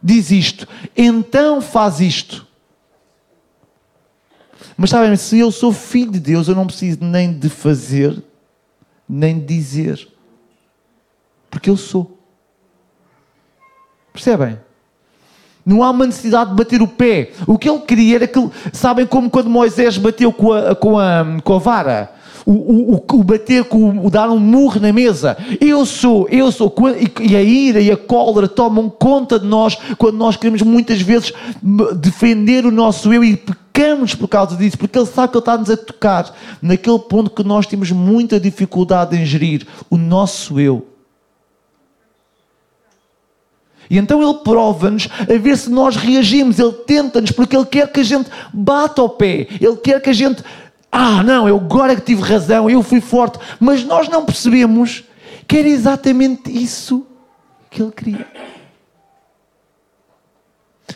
[0.00, 2.46] diz isto, então faz isto.
[4.76, 8.22] Mas sabem, se eu sou filho de Deus, eu não preciso nem de fazer,
[9.08, 10.08] nem de dizer
[11.50, 12.18] porque eu sou.
[14.12, 14.58] Percebem?
[15.64, 17.32] Não há uma necessidade de bater o pé.
[17.46, 21.24] O que ele queria era que, sabem como quando Moisés bateu com a, com a,
[21.44, 22.12] com a vara?
[22.46, 25.36] O, o, o, bater, com, o dar um murro na mesa.
[25.60, 26.74] Eu sou, eu sou.
[27.20, 31.32] E a ira e a cólera tomam conta de nós quando nós queremos muitas vezes
[31.96, 35.70] defender o nosso eu e pecamos por causa disso, porque Ele sabe que Ele está-nos
[35.70, 40.89] a tocar naquele ponto que nós temos muita dificuldade em gerir o nosso eu.
[43.90, 47.98] E então ele prova-nos a ver se nós reagimos, ele tenta-nos, porque ele quer que
[47.98, 50.44] a gente bata ao pé, ele quer que a gente,
[50.92, 55.02] ah, não, eu agora que tive razão, eu fui forte, mas nós não percebemos
[55.48, 57.04] que era exatamente isso
[57.68, 58.26] que ele queria.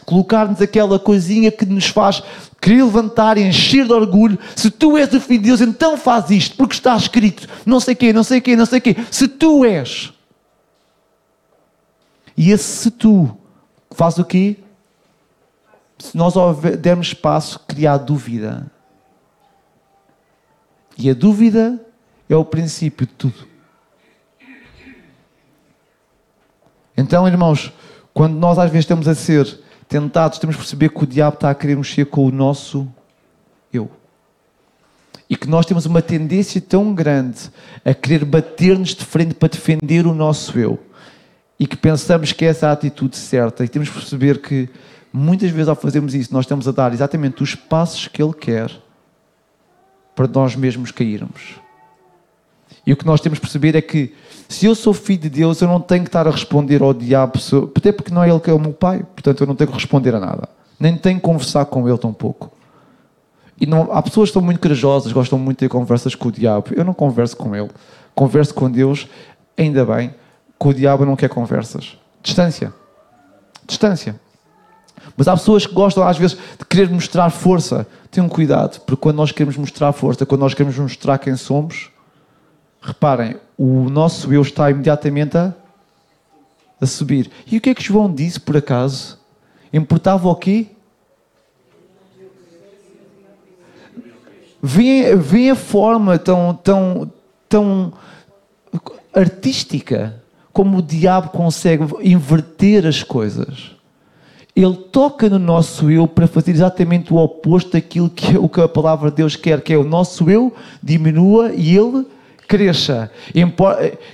[0.06, 2.22] Colocar-nos aquela coisinha que nos faz
[2.60, 4.38] querer levantar encher de orgulho.
[4.54, 7.94] Se tu és o filho de Deus, então faz isto, porque está escrito, não sei
[7.94, 8.96] quê, não sei quê, não sei quê.
[9.10, 10.12] Se tu és,
[12.36, 13.36] e esse se tu
[13.90, 14.56] faz o quê?
[15.98, 16.34] Se nós
[16.80, 18.70] dermos espaço, criar dúvida.
[20.98, 21.80] E a dúvida
[22.28, 23.48] é o princípio de tudo.
[26.96, 27.72] Então, irmãos,
[28.12, 31.50] quando nós às vezes estamos a ser tentados, temos que perceber que o diabo está
[31.50, 32.88] a querer mexer com o nosso
[33.72, 33.90] eu.
[35.28, 37.50] E que nós temos uma tendência tão grande
[37.84, 40.78] a querer bater-nos de frente para defender o nosso eu
[41.58, 44.68] e que pensamos que essa é a atitude certa e temos que perceber que
[45.12, 48.70] muitas vezes ao fazermos isso nós estamos a dar exatamente os passos que Ele quer
[50.14, 51.54] para nós mesmos cairmos.
[52.86, 54.14] E o que nós temos que perceber é que
[54.48, 57.38] se eu sou filho de Deus, eu não tenho que estar a responder ao diabo,
[57.74, 59.76] até porque não é Ele que é o meu pai, portanto eu não tenho que
[59.76, 60.48] responder a nada.
[60.78, 62.52] Nem tenho que conversar com Ele tão pouco.
[63.58, 66.32] E não, há pessoas que são muito corajosas, gostam muito de ter conversas com o
[66.32, 66.66] diabo.
[66.72, 67.70] Eu não converso com Ele.
[68.14, 69.08] Converso com Deus,
[69.56, 70.14] ainda bem,
[70.58, 71.96] que o diabo não quer conversas.
[72.22, 72.72] Distância.
[73.66, 74.20] Distância.
[75.16, 77.86] Mas há pessoas que gostam, às vezes, de querer mostrar força.
[78.10, 81.90] Tenham cuidado, porque quando nós queremos mostrar força, quando nós queremos mostrar quem somos,
[82.80, 85.52] reparem, o nosso eu está imediatamente a,
[86.80, 87.30] a subir.
[87.46, 89.18] E o que é que João disse, por acaso?
[89.72, 90.68] Importava o quê?
[94.62, 97.12] Vem, a forma tão, tão,
[97.48, 97.92] tão
[99.12, 100.22] artística
[100.54, 103.72] como o diabo consegue inverter as coisas.
[104.54, 108.60] Ele toca no nosso eu para fazer exatamente o oposto daquilo que, é, o que
[108.60, 112.06] a palavra de Deus quer, que é o nosso eu diminua e ele
[112.46, 113.10] cresça.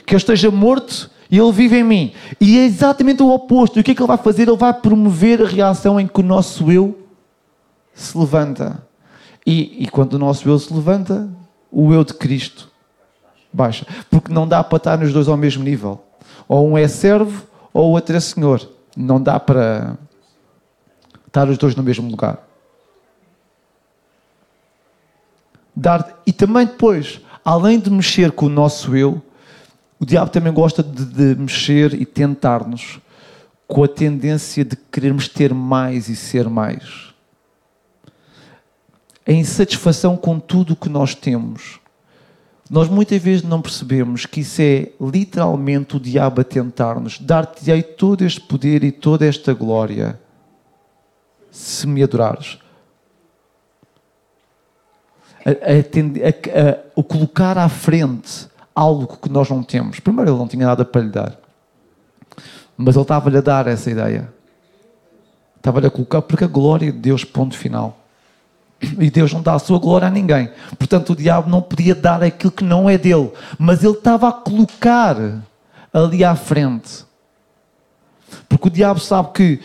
[0.06, 2.12] Que eu esteja morto e ele vive em mim.
[2.40, 3.78] E é exatamente o oposto.
[3.78, 4.48] E o que é que ele vai fazer?
[4.48, 6.98] Ele vai promover a reação em que o nosso eu
[7.92, 8.82] se levanta.
[9.46, 11.28] E, e quando o nosso eu se levanta,
[11.70, 12.70] o eu de Cristo
[13.52, 13.86] baixa.
[14.08, 16.02] Porque não dá para estar nos dois ao mesmo nível.
[16.50, 18.68] Ou um é servo ou o outro é senhor.
[18.96, 19.96] Não dá para
[21.24, 22.40] estar os dois no mesmo lugar.
[25.76, 29.22] Dar, e também depois, além de mexer com o nosso eu,
[30.00, 32.98] o diabo também gosta de, de mexer e tentar-nos
[33.68, 37.14] com a tendência de querermos ter mais e ser mais.
[39.24, 41.79] A insatisfação com tudo o que nós temos
[42.70, 48.22] nós muitas vezes não percebemos que isso é literalmente o diabo a tentar-nos, dar-te-ei todo
[48.22, 50.20] este poder e toda esta glória,
[51.50, 52.60] se me adorares.
[55.44, 59.98] A, a, a, o colocar à frente algo que nós não temos.
[59.98, 61.36] Primeiro, ele não tinha nada para lhe dar,
[62.76, 64.32] mas ele estava-lhe a dar essa ideia.
[65.56, 67.99] Estava-lhe a colocar, porque a glória de Deus, ponto final.
[68.98, 70.50] E Deus não dá a sua glória a ninguém.
[70.78, 73.30] Portanto, o diabo não podia dar aquilo que não é dele.
[73.58, 75.16] Mas ele estava a colocar
[75.92, 77.04] ali à frente.
[78.48, 79.60] Porque o diabo sabe que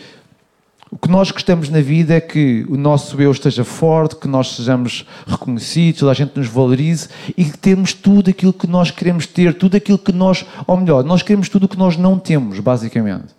[0.90, 4.54] o que nós gostamos na vida é que o nosso eu esteja forte, que nós
[4.54, 9.52] sejamos reconhecidos, a gente nos valorize e que temos tudo aquilo que nós queremos ter,
[9.54, 13.35] tudo aquilo que nós, ou melhor, nós queremos tudo o que nós não temos, basicamente.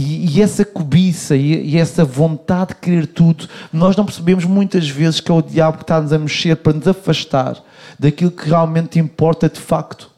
[0.00, 4.88] E, e essa cobiça e, e, essa vontade de querer tudo, nós não percebemos muitas
[4.88, 7.60] vezes que é o diabo que está-nos a mexer para nos afastar
[7.98, 10.08] daquilo que realmente importa de facto.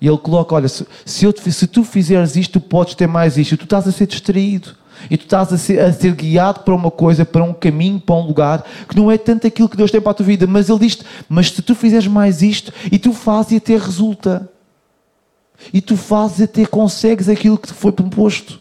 [0.00, 3.36] E ele coloca: Olha, se, se, eu, se tu fizeres isto, tu podes ter mais
[3.36, 3.52] isto.
[3.52, 4.74] E tu estás a ser distraído.
[5.10, 8.14] E tu estás a ser, a ser, guiado para uma coisa, para um caminho, para
[8.14, 10.46] um lugar que não é tanto aquilo que Deus tem para a tua vida.
[10.46, 14.48] Mas Ele diz Mas se tu fizeres mais isto, e tu fazes e até resulta.
[15.72, 18.60] E tu fazes até consegues aquilo que te foi proposto.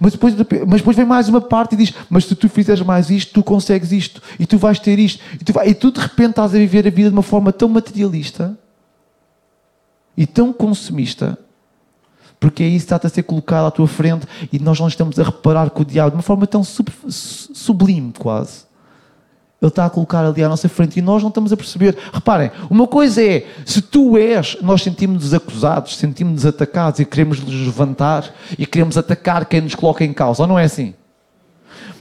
[0.00, 0.34] Mas depois,
[0.66, 3.42] mas depois vem mais uma parte e diz: Mas se tu fizeres mais isto, tu
[3.42, 5.68] consegues isto, e tu vais ter isto, e tu, vai...
[5.68, 8.56] e tu de repente estás a viver a vida de uma forma tão materialista
[10.16, 11.38] e tão consumista,
[12.38, 15.18] porque é isso que está a ser colocado à tua frente e nós não estamos
[15.18, 18.64] a reparar que o diabo, de uma forma tão sub, sublime quase,
[19.64, 21.96] ele está a colocar ali à nossa frente e nós não estamos a perceber.
[22.12, 27.66] Reparem, uma coisa é, se tu és, nós sentimos-nos acusados, sentimos-nos atacados e queremos nos
[27.66, 30.94] levantar e queremos atacar quem nos coloca em causa, ou não é assim?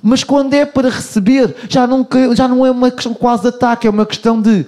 [0.02, 3.88] Mas quando é para receber, já não, já não é uma questão quase de ataque,
[3.88, 4.66] é uma questão de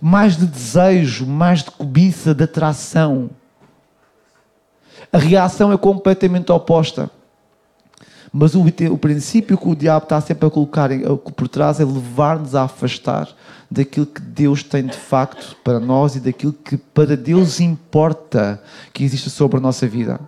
[0.00, 3.28] mais de desejo, mais de cobiça, de atração.
[5.12, 7.10] A reação é completamente oposta.
[8.32, 10.90] Mas o, o princípio que o diabo está sempre a colocar
[11.36, 13.28] por trás é levar-nos a afastar
[13.70, 18.62] daquilo que Deus tem de facto para nós e daquilo que para Deus importa
[18.92, 20.20] que exista sobre a nossa vida.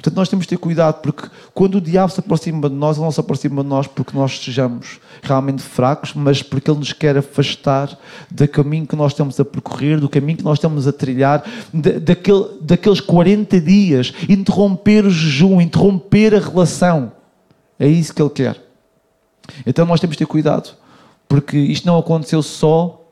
[0.00, 3.04] Portanto, nós temos de ter cuidado, porque quando o diabo se aproxima de nós, ele
[3.04, 7.18] não se aproxima de nós porque nós sejamos realmente fracos, mas porque ele nos quer
[7.18, 7.98] afastar
[8.30, 12.46] do caminho que nós estamos a percorrer, do caminho que nós estamos a trilhar, daquele,
[12.62, 17.12] daqueles 40 dias, interromper o jejum, interromper a relação.
[17.78, 18.58] É isso que ele quer.
[19.66, 20.74] Então nós temos de ter cuidado,
[21.28, 23.04] porque isto não aconteceu só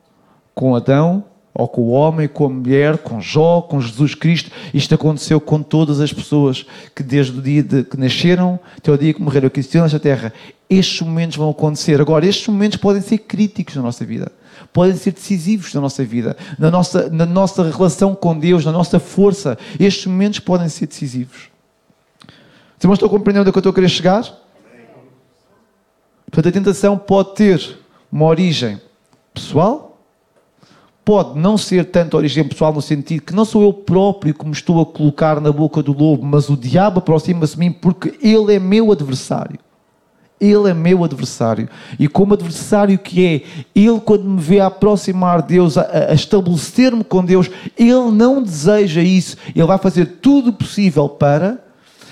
[0.54, 1.22] com Adão,
[1.58, 4.48] ou com o homem, com a mulher, com Jó, com Jesus Cristo.
[4.72, 8.96] Isto aconteceu com todas as pessoas que desde o dia de, que nasceram até o
[8.96, 10.32] dia que morreram aqui nesta terra.
[10.70, 12.00] Estes momentos vão acontecer.
[12.00, 14.30] Agora, estes momentos podem ser críticos na nossa vida.
[14.72, 19.00] Podem ser decisivos na nossa vida, na nossa, na nossa relação com Deus, na nossa
[19.00, 19.58] força.
[19.80, 21.48] Estes momentos podem ser decisivos.
[22.78, 24.22] Vocês não estão compreendendo onde é que eu estou a querer chegar?
[26.30, 27.78] Portanto, a tentação pode ter
[28.12, 28.80] uma origem
[29.34, 29.87] pessoal,
[31.08, 34.52] pode não ser tanto origem pessoal no sentido que não sou eu próprio que me
[34.52, 38.54] estou a colocar na boca do lobo, mas o diabo aproxima-se de mim porque ele
[38.54, 39.58] é meu adversário.
[40.38, 41.66] Ele é meu adversário.
[41.98, 43.42] E como adversário que é,
[43.74, 48.42] ele, quando me vê a aproximar de Deus, a, a estabelecer-me com Deus, ele não
[48.42, 49.38] deseja isso.
[49.56, 51.58] Ele vai fazer tudo possível para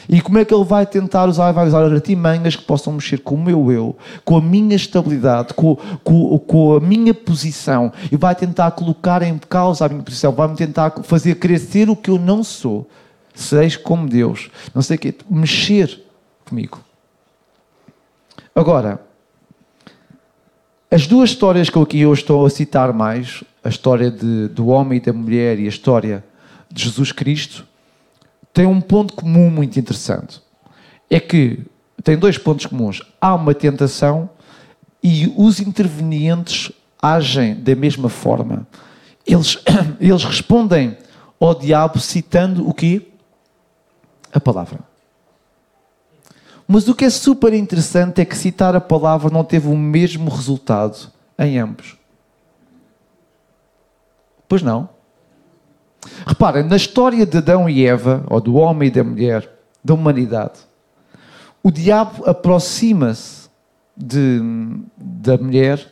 [0.08, 1.52] e como é que ele vai tentar usar?
[1.52, 5.76] Vai usar artimanhas que possam mexer com o meu eu, com a minha estabilidade, com,
[6.04, 10.54] com, com a minha posição e vai tentar colocar em causa a minha posição, vai-me
[10.56, 12.88] tentar fazer crescer o que eu não sou.
[13.34, 16.00] Seja como Deus, não sei o quê, mexer
[16.44, 16.80] comigo.
[18.54, 19.00] Agora,
[20.90, 24.68] as duas histórias que eu aqui hoje estou a citar mais, a história de, do
[24.68, 26.24] homem e da mulher e a história
[26.70, 27.66] de Jesus Cristo,
[28.56, 30.40] tem um ponto comum muito interessante.
[31.10, 31.62] É que
[32.02, 33.02] tem dois pontos comuns.
[33.20, 34.30] Há uma tentação
[35.02, 38.66] e os intervenientes agem da mesma forma.
[39.26, 39.58] Eles,
[40.00, 40.96] eles respondem
[41.38, 43.06] ao diabo citando o quê?
[44.32, 44.78] A palavra.
[46.66, 50.30] Mas o que é super interessante é que citar a palavra não teve o mesmo
[50.30, 51.94] resultado em ambos.
[54.48, 54.95] Pois não.
[56.26, 59.48] Reparem, na história de Adão e Eva, ou do homem e da mulher,
[59.84, 60.58] da humanidade,
[61.62, 63.48] o diabo aproxima-se
[63.96, 64.40] de,
[64.96, 65.86] da mulher,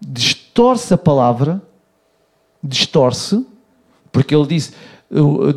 [0.00, 1.62] distorce a palavra,
[2.62, 3.46] distorce,
[4.10, 4.72] porque ele disse,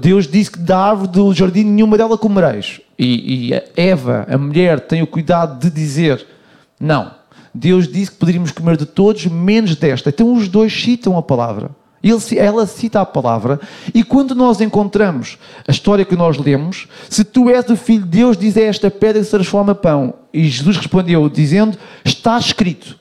[0.02, 2.82] Deus disse que da árvore do jardim nenhuma dela comereis.
[3.00, 6.28] E, e Eva, a mulher, tem o cuidado de dizer,
[6.80, 7.12] não,
[7.54, 10.10] Deus disse que poderíamos comer de todos, menos desta.
[10.10, 11.72] Então os dois citam a palavra.
[12.10, 13.60] Ele, ela cita a palavra,
[13.94, 18.10] e quando nós encontramos a história que nós lemos, se tu és o filho de
[18.20, 20.14] Deus, diz esta pedra que se transforma pão.
[20.34, 22.98] E Jesus respondeu, dizendo: Está escrito.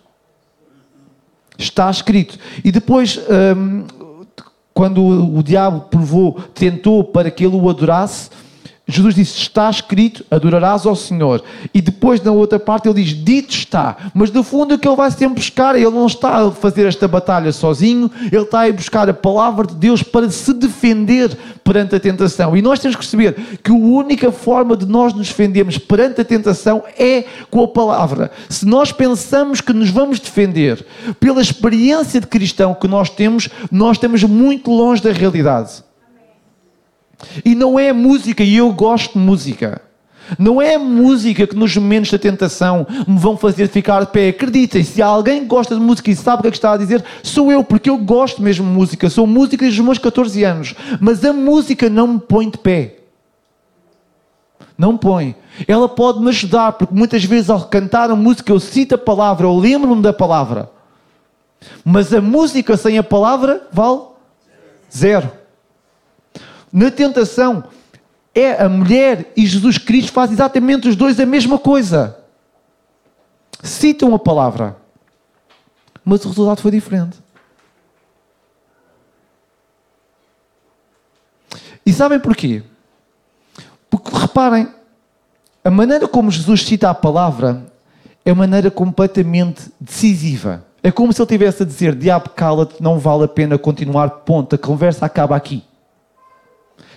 [1.59, 2.39] Está escrito.
[2.65, 3.19] E depois,
[3.57, 3.85] hum,
[4.75, 8.31] quando o diabo provou, tentou para que ele o adorasse,
[8.89, 11.43] Jesus disse: Está escrito, adorarás ao Senhor.
[11.75, 13.97] E depois, na outra parte, ele diz: Dito está.
[14.15, 17.09] Mas no fundo, o que ele vai sempre buscar, ele não está a fazer esta
[17.09, 22.01] batalha sozinho, ele está a buscar a palavra de Deus para se defender perante a
[22.01, 22.57] tentação.
[22.57, 26.25] E nós temos que perceber que a única forma de nós nos defendermos perante a
[26.25, 28.31] tentação é com a palavra.
[28.49, 30.87] Se nós pensamos que nos vamos defender
[31.19, 35.86] pela experiência de cristão que nós temos, nós estamos muito longe da realidade.
[37.45, 39.83] E não é música, e eu gosto de música.
[40.39, 44.29] Não é música que nos momentos da tentação me vão fazer ficar de pé.
[44.29, 47.05] Acreditem, se alguém gosta de música e sabe o que é que está a dizer,
[47.23, 49.09] sou eu, porque eu gosto mesmo de música.
[49.09, 50.75] Sou música desde os meus 14 anos.
[51.01, 52.97] Mas a música não me põe de pé.
[54.77, 55.35] Não põe.
[55.67, 59.47] Ela pode me ajudar, porque muitas vezes ao cantar a música eu cito a palavra,
[59.47, 60.71] eu lembro-me da palavra.
[61.85, 64.01] Mas a música sem a palavra vale
[64.95, 65.31] zero.
[66.77, 67.65] Na tentação,
[68.35, 72.19] é a mulher e Jesus Cristo faz exatamente os dois a mesma coisa.
[73.63, 74.77] Citam a palavra,
[76.05, 77.17] mas o resultado foi diferente.
[81.87, 82.63] E sabem porquê?
[83.89, 84.69] Porque reparem,
[85.65, 87.73] a maneira como Jesus cita a palavra
[88.23, 90.63] é uma maneira completamente decisiva.
[90.83, 94.57] É como se ele estivesse a dizer: Diabo, cala-te, não vale a pena continuar, ponto,
[94.57, 95.65] a conversa acaba aqui.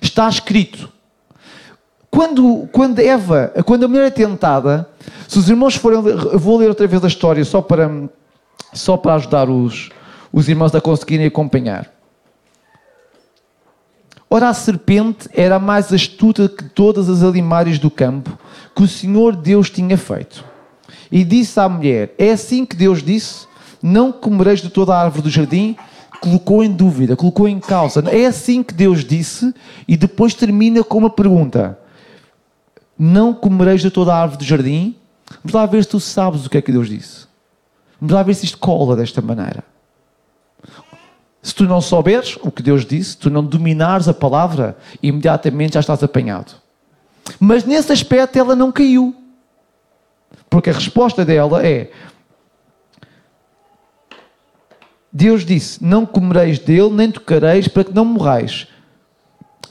[0.02, 0.90] Está escrito.
[2.10, 4.90] Quando, quando Eva, quando a mulher é tentada,
[5.28, 7.90] se os irmãos forem, eu vou ler outra vez a história só para,
[8.74, 9.90] só para ajudar os,
[10.34, 11.92] os irmãos a conseguirem acompanhar.
[14.30, 18.38] Ora, a serpente era mais astuta que todas as animais do campo
[18.76, 20.46] que o Senhor Deus tinha feito.
[21.12, 23.48] E disse à mulher: É assim que Deus disse:
[23.82, 25.76] Não comereis de toda a árvore do jardim.
[26.22, 28.02] Colocou em dúvida, colocou em causa.
[28.10, 29.54] É assim que Deus disse,
[29.88, 31.80] e depois termina com uma pergunta:
[32.98, 34.96] não comereis de toda a árvore do jardim.
[35.44, 37.28] Vamos lá ver se tu sabes o que é que Deus disse.
[38.02, 39.64] Vamos lá ver se isto cola desta maneira.
[41.42, 45.80] Se tu não souberes o que Deus disse, tu não dominares a palavra, imediatamente já
[45.80, 46.54] estás apanhado.
[47.40, 49.16] Mas nesse aspecto ela não caiu.
[50.50, 51.92] Porque a resposta dela é:
[55.12, 58.68] Deus disse: Não comereis dele, nem tocareis, para que não morrais.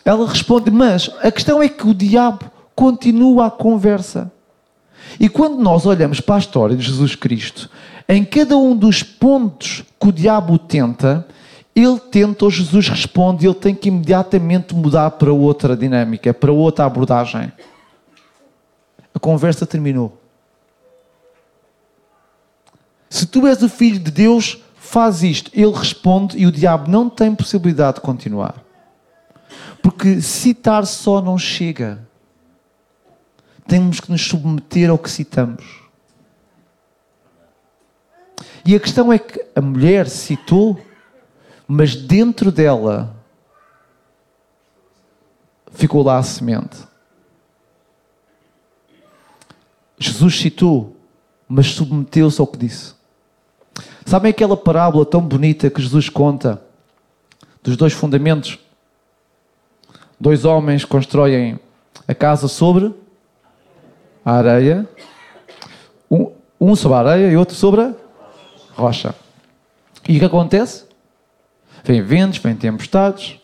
[0.05, 4.31] Ela responde: Mas a questão é que o diabo continua a conversa.
[5.19, 7.71] E quando nós olhamos para a história de Jesus Cristo,
[8.09, 11.27] em cada um dos pontos que o diabo tenta,
[11.75, 16.85] ele tenta ou Jesus responde, ele tem que imediatamente mudar para outra dinâmica, para outra
[16.85, 17.53] abordagem.
[19.15, 20.17] A conversa terminou.
[23.09, 24.59] Se tu és o filho de Deus,
[24.89, 25.51] faz isto.
[25.55, 28.65] Ele responde e o diabo não tem possibilidade de continuar.
[29.83, 32.07] Porque citar só não chega
[33.67, 35.83] temos que nos submeter ao que citamos.
[38.65, 40.81] E a questão é que a mulher citou,
[41.67, 43.15] mas dentro dela
[45.71, 46.79] ficou lá a semente.
[49.99, 50.97] Jesus citou,
[51.47, 52.98] mas submeteu-se ao que disse.
[54.09, 56.63] Sabem aquela parábola tão bonita que Jesus conta
[57.63, 58.59] dos dois fundamentos?
[60.19, 61.61] Dois homens constroem
[62.09, 62.95] a casa sobre
[64.25, 64.89] a areia,
[66.11, 67.95] um, sobre a areia e outro sobre a
[68.73, 69.15] rocha.
[70.09, 70.87] E o que acontece?
[71.85, 73.39] Vem ventos, vem tempestades,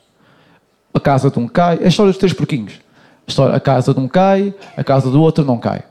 [0.95, 2.81] a casa de um cai, a história dos três porquinhos.
[3.39, 5.85] A, a casa de um cai, a casa do outro não cai.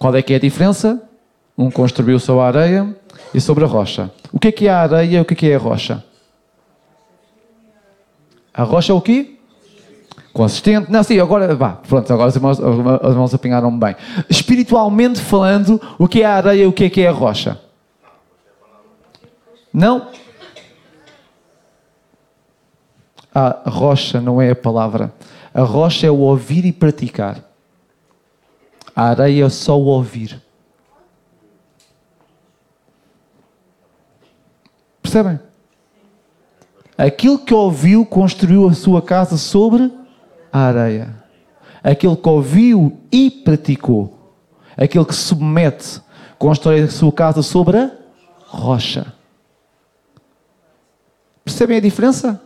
[0.00, 1.07] Qual é que é a diferença?
[1.58, 2.96] Um construiu sobre a areia
[3.34, 4.10] e sobre a rocha.
[4.32, 6.04] O que é que é a areia e o que é que é a rocha?
[8.54, 9.38] A rocha é o quê?
[10.38, 10.88] consistente.
[10.88, 13.96] Não, sim, agora, vá, pronto, agora os irmãos, os irmãos apanharam bem.
[14.30, 17.60] Espiritualmente falando, o que é a areia e o que é que é a rocha?
[19.72, 20.06] Não?
[23.34, 25.12] A rocha não é a palavra.
[25.52, 27.42] A rocha é o ouvir e praticar.
[28.94, 30.40] A areia é só o ouvir.
[35.08, 35.40] Percebem?
[36.98, 39.90] Aquilo que ouviu construiu a sua casa sobre
[40.52, 41.14] a areia.
[41.82, 44.18] Aquele que ouviu e praticou.
[44.76, 46.02] Aquele que submete,
[46.38, 47.90] constrói a sua casa sobre a
[48.48, 49.14] rocha.
[51.42, 52.42] Percebem a diferença?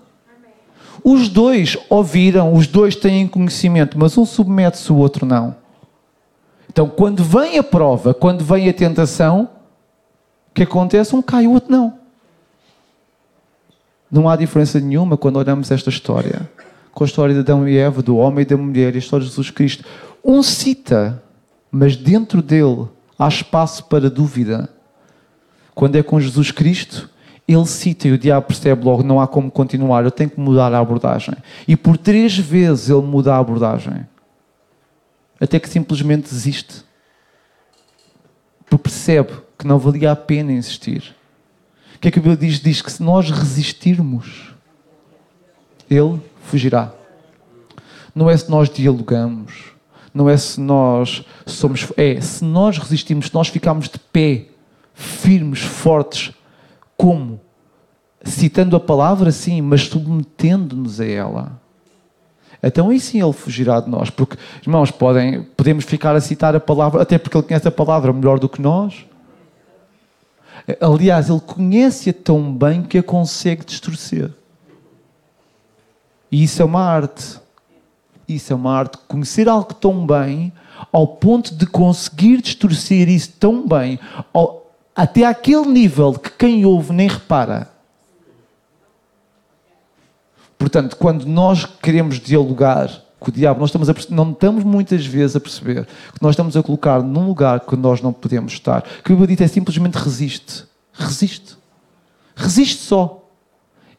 [1.03, 5.57] Os dois ouviram, os dois têm conhecimento, mas um submete-se, o outro não.
[6.71, 9.51] Então, quando vem a prova, quando vem a tentação,
[10.51, 11.17] o que acontece?
[11.17, 12.02] Um cai, o outro não.
[14.13, 16.49] Não há diferença nenhuma quando olhamos esta história
[16.93, 19.25] com a história de Adão e Eva, do homem e da mulher e a história
[19.25, 19.85] de Jesus Cristo.
[20.25, 21.23] Um cita,
[21.71, 22.87] mas dentro dele
[23.19, 24.69] há espaço para dúvida.
[25.75, 27.09] Quando é com Jesus Cristo,
[27.49, 30.73] ele cita e o diabo percebe logo: não há como continuar, eu tenho que mudar
[30.73, 31.35] a abordagem.
[31.67, 34.07] E por três vezes ele muda a abordagem,
[35.41, 36.85] até que simplesmente desiste.
[38.69, 41.15] Porque percebe que não valia a pena insistir.
[42.03, 42.59] Que é que a Bíblia diz?
[42.59, 44.53] Diz que se nós resistirmos,
[45.89, 46.93] ele fugirá.
[48.13, 49.53] Não é se nós dialogamos,
[50.13, 51.87] não é se nós somos.
[51.97, 54.47] É se nós resistimos, se nós ficarmos de pé,
[54.93, 56.33] firmes, fortes.
[56.97, 57.41] Como?
[58.25, 61.63] Citando a palavra, sim, mas submetendo-nos a ela.
[62.61, 64.11] Então aí sim ele fugirá de nós.
[64.11, 68.13] Porque, irmãos, podem, podemos ficar a citar a palavra, até porque ele conhece a palavra
[68.13, 69.07] melhor do que nós.
[70.81, 74.31] Aliás, ele conhece-a tão bem que a consegue distorcer.
[76.31, 77.41] E isso é uma arte.
[78.29, 78.99] Isso é uma arte.
[79.09, 80.53] Conhecer algo tão bem,
[80.93, 83.99] ao ponto de conseguir distorcer isso tão bem,
[84.33, 87.71] ao, até aquele nível que quem ouve nem repara.
[90.57, 92.89] Portanto, quando nós queremos dialogar
[93.23, 96.57] com o diabo, nós estamos a, não estamos muitas vezes a perceber que nós estamos
[96.57, 98.83] a colocar num lugar que nós não podemos estar.
[99.05, 100.65] Que o diz é simplesmente resiste.
[100.93, 101.57] Resiste.
[102.35, 103.23] Resiste só.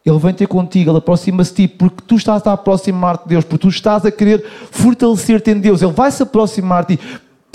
[0.05, 3.45] Ele vem ter contigo, ele aproxima-se de ti porque tu estás a aproximar-te de Deus,
[3.45, 5.81] porque tu estás a querer fortalecer-te em Deus.
[5.81, 7.03] Ele vai se aproximar de ti.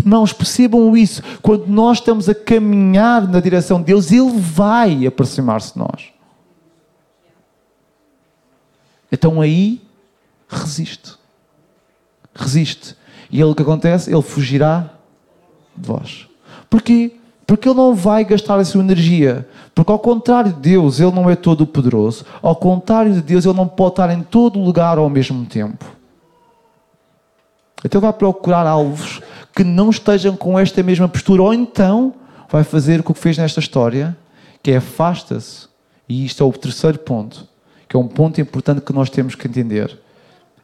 [0.00, 1.22] Irmãos, percebam isso.
[1.42, 6.06] Quando nós estamos a caminhar na direção de Deus, Ele vai aproximar-se de nós.
[9.12, 9.82] Então aí,
[10.48, 11.17] resiste.
[12.38, 12.96] Resiste.
[13.30, 14.10] E ele o que acontece?
[14.10, 14.90] Ele fugirá
[15.76, 16.28] de vós.
[16.70, 17.12] Porquê?
[17.46, 19.48] Porque ele não vai gastar a sua energia.
[19.74, 22.24] Porque, ao contrário de Deus, ele não é todo poderoso.
[22.40, 25.84] Ao contrário de Deus, ele não pode estar em todo lugar ao mesmo tempo.
[27.84, 29.20] Então, vai procurar alvos
[29.54, 31.42] que não estejam com esta mesma postura.
[31.42, 32.14] Ou então,
[32.50, 34.16] vai fazer o que fez nesta história,
[34.62, 35.68] que é afasta-se.
[36.08, 37.48] E isto é o terceiro ponto,
[37.88, 39.98] que é um ponto importante que nós temos que entender.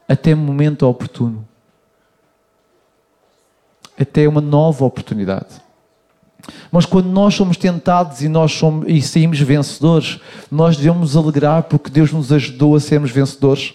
[0.09, 1.47] Até momento oportuno.
[3.99, 5.65] Até uma nova oportunidade.
[6.71, 10.21] Mas quando nós somos tentados e nós somos, e saímos vencedores,
[10.51, 13.75] nós devemos nos alegrar porque Deus nos ajudou a sermos vencedores.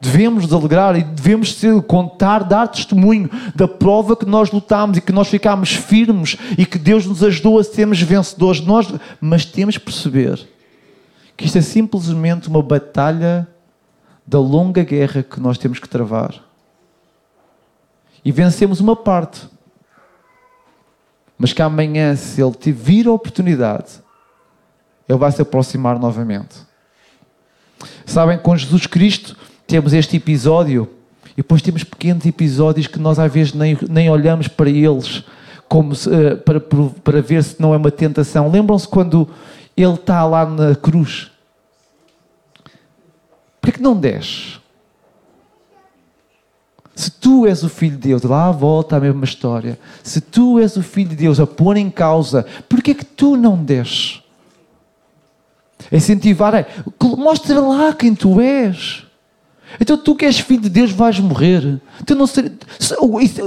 [0.00, 1.56] Devemos nos alegrar e devemos
[1.86, 6.78] contar, dar testemunho da prova que nós lutámos e que nós ficámos firmes e que
[6.78, 8.60] Deus nos ajudou a sermos vencedores.
[8.60, 10.46] Nós, mas temos que perceber
[11.36, 13.48] que isto é simplesmente uma batalha
[14.26, 16.34] da longa guerra que nós temos que travar.
[18.24, 19.48] E vencemos uma parte
[21.38, 24.00] mas que amanhã, se ele tiver a oportunidade,
[25.08, 26.56] ele vai se aproximar novamente.
[28.06, 30.88] Sabem, com Jesus Cristo temos este episódio
[31.32, 35.24] e depois temos pequenos episódios que nós às vezes nem, nem olhamos para eles
[35.68, 38.50] como se, uh, para, para ver se não é uma tentação.
[38.50, 39.28] Lembram-se quando
[39.76, 41.30] ele está lá na cruz?
[43.60, 44.60] Por que não desce?
[46.94, 49.78] Se tu és o Filho de Deus, lá volta a mesma história.
[50.02, 53.36] Se tu és o Filho de Deus a pôr em causa, porquê é que tu
[53.36, 54.22] não desces?
[55.90, 56.66] Incentivar é,
[57.16, 59.04] mostra lá quem tu és.
[59.80, 61.80] Então tu que és filho de Deus vais morrer.
[62.06, 62.52] Tu não ser,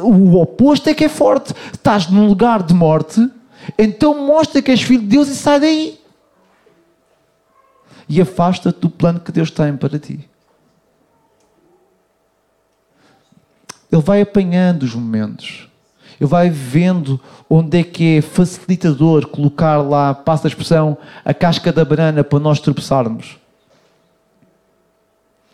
[0.03, 1.53] o oposto é que é forte.
[1.73, 3.29] Estás num lugar de morte,
[3.77, 5.99] então mostra que és filho de Deus e sai daí.
[8.09, 10.29] E afasta-te do plano que Deus tem para ti.
[13.91, 15.67] Ele vai apanhando os momentos.
[16.19, 17.19] Ele vai vendo
[17.49, 22.39] onde é que é facilitador colocar lá, passa a expressão, a casca da banana para
[22.39, 23.37] nós tropeçarmos.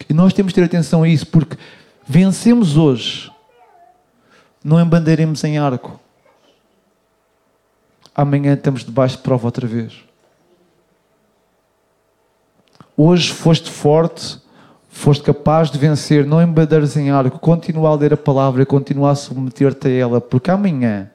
[0.10, 1.58] E nós temos que ter atenção a isso, porque
[2.08, 3.32] vencemos hoje,
[4.64, 6.00] não embandeiremos em arco.
[8.16, 9.94] Amanhã estamos debaixo de prova outra vez.
[12.96, 14.40] Hoje foste forte,
[14.94, 19.16] foste capaz de vencer, não embadares em arco, continua a ler a palavra, continua a
[19.16, 21.10] submeter-te a ela, porque amanhã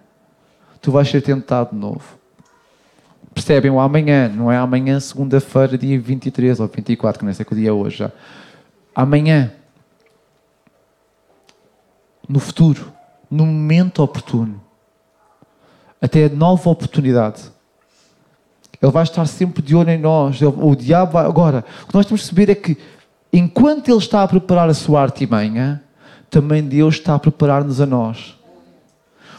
[0.83, 2.19] tu vais ser tentado de novo.
[3.33, 3.71] Percebem?
[3.71, 7.69] O amanhã, não é amanhã, segunda-feira, dia 23 ou 24, que não sei que dia
[7.69, 8.11] é hoje já.
[8.93, 9.53] Amanhã,
[12.29, 12.93] no futuro,
[13.31, 14.61] no momento oportuno,
[16.03, 17.45] até a nova oportunidade.
[18.83, 20.41] Ele vai estar sempre de olho em nós.
[20.43, 21.27] o diabo vai...
[21.27, 22.98] Agora, o que nós temos de perceber é que
[23.33, 25.83] enquanto Ele está a preparar a sua artimanha,
[26.31, 28.37] também Deus está a preparar-nos a nós.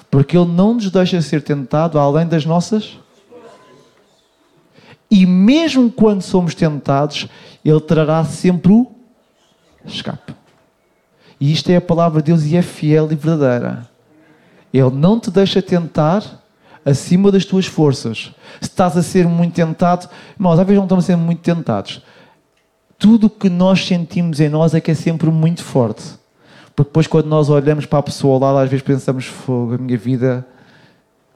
[0.10, 2.98] Porque Ele não nos deixa ser tentado além das nossas.
[5.10, 7.28] E mesmo quando somos tentados,
[7.64, 8.88] Ele trará sempre o
[9.86, 10.34] escape.
[11.40, 13.88] E isto é a palavra de Deus e é fiel e verdadeira.
[14.74, 16.24] Ele não te deixa tentar
[16.86, 18.32] acima das tuas forças.
[18.60, 22.02] Se estás a ser muito tentado, irmãos, às vezes não estamos a ser muito tentados
[23.00, 26.04] tudo o que nós sentimos em nós é que é sempre muito forte.
[26.76, 29.78] Porque depois, quando nós olhamos para a pessoa ao lado, às vezes pensamos: fogo, a
[29.78, 30.46] minha vida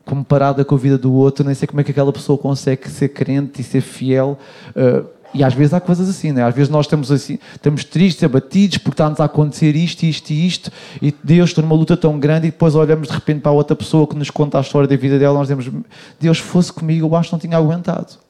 [0.05, 3.09] comparada com a vida do outro, nem sei como é que aquela pessoa consegue ser
[3.09, 4.37] crente e ser fiel.
[4.75, 6.43] Uh, E às vezes há coisas assim, né?
[6.43, 10.45] Às vezes nós estamos assim, estamos tristes, abatidos porque está-nos a acontecer isto, isto e
[10.45, 13.55] isto, e Deus está numa luta tão grande, e depois olhamos de repente para a
[13.55, 15.71] outra pessoa que nos conta a história da vida dela, nós dizemos,
[16.19, 18.22] Deus fosse comigo, eu acho que não tinha aguentado.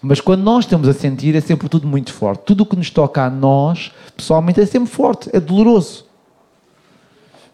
[0.00, 2.44] Mas quando nós estamos a sentir, é sempre tudo muito forte.
[2.44, 6.06] Tudo o que nos toca a nós, pessoalmente, é sempre forte, é doloroso.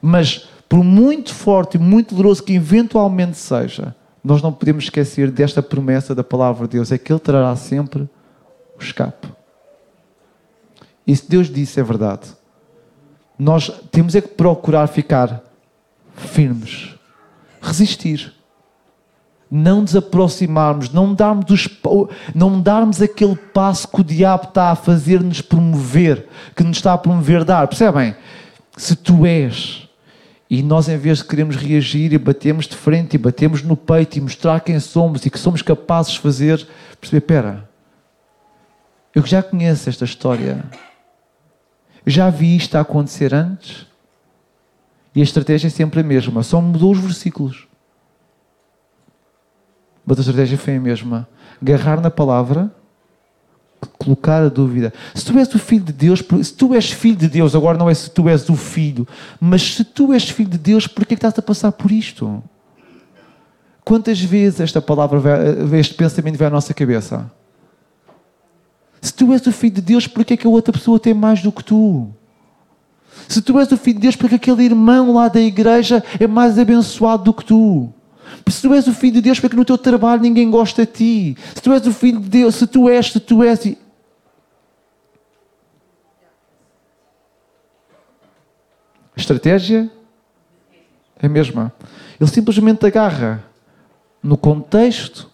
[0.00, 5.62] Mas, por muito forte e muito doloroso que eventualmente seja, nós não podemos esquecer desta
[5.62, 8.02] promessa da palavra de Deus: é que Ele trará sempre
[8.78, 9.28] o escape.
[11.06, 12.28] E se Deus disse, é verdade.
[13.38, 15.42] Nós temos é que procurar ficar
[16.14, 16.94] firmes,
[17.62, 18.37] resistir
[19.50, 21.68] não nos aproximarmos, não darmos, os,
[22.34, 26.98] não darmos aquele passo que o diabo está a fazer-nos promover, que nos está a
[26.98, 27.66] promover dar.
[27.66, 28.14] Percebem?
[28.76, 29.88] Se tu és,
[30.50, 34.16] e nós em vez de queremos reagir e batemos de frente e batemos no peito
[34.16, 36.66] e mostrar quem somos e que somos capazes de fazer,
[37.00, 37.68] perceber, espera,
[39.14, 40.64] eu já conheço esta história,
[42.06, 43.86] já vi isto a acontecer antes,
[45.14, 47.67] e a estratégia é sempre a mesma, só mudou os versículos.
[50.08, 51.28] Mas a estratégia foi a mesma.
[51.60, 52.72] Agarrar na palavra,
[53.98, 54.90] colocar a dúvida.
[55.14, 57.90] Se tu és o filho de Deus, se tu és filho de Deus, agora não
[57.90, 59.06] é se tu és o filho,
[59.38, 62.42] mas se tu és filho de Deus, por que estás a passar por isto?
[63.84, 65.20] Quantas vezes esta palavra,
[65.78, 67.30] este pensamento vem à nossa cabeça?
[69.02, 71.12] Se tu és o filho de Deus, por que é que a outra pessoa tem
[71.12, 72.08] mais do que tu?
[73.28, 76.58] Se tu és o filho de Deus, porque aquele irmão lá da igreja é mais
[76.58, 77.92] abençoado do que tu?
[78.48, 81.36] Se tu és o filho de Deus, porque no teu trabalho ninguém gosta de ti.
[81.54, 83.76] Se tu és o filho de Deus, se tu és, se tu és.
[89.16, 89.90] A estratégia
[91.20, 91.72] é a mesma.
[92.20, 93.44] Ele simplesmente agarra
[94.22, 95.30] no contexto,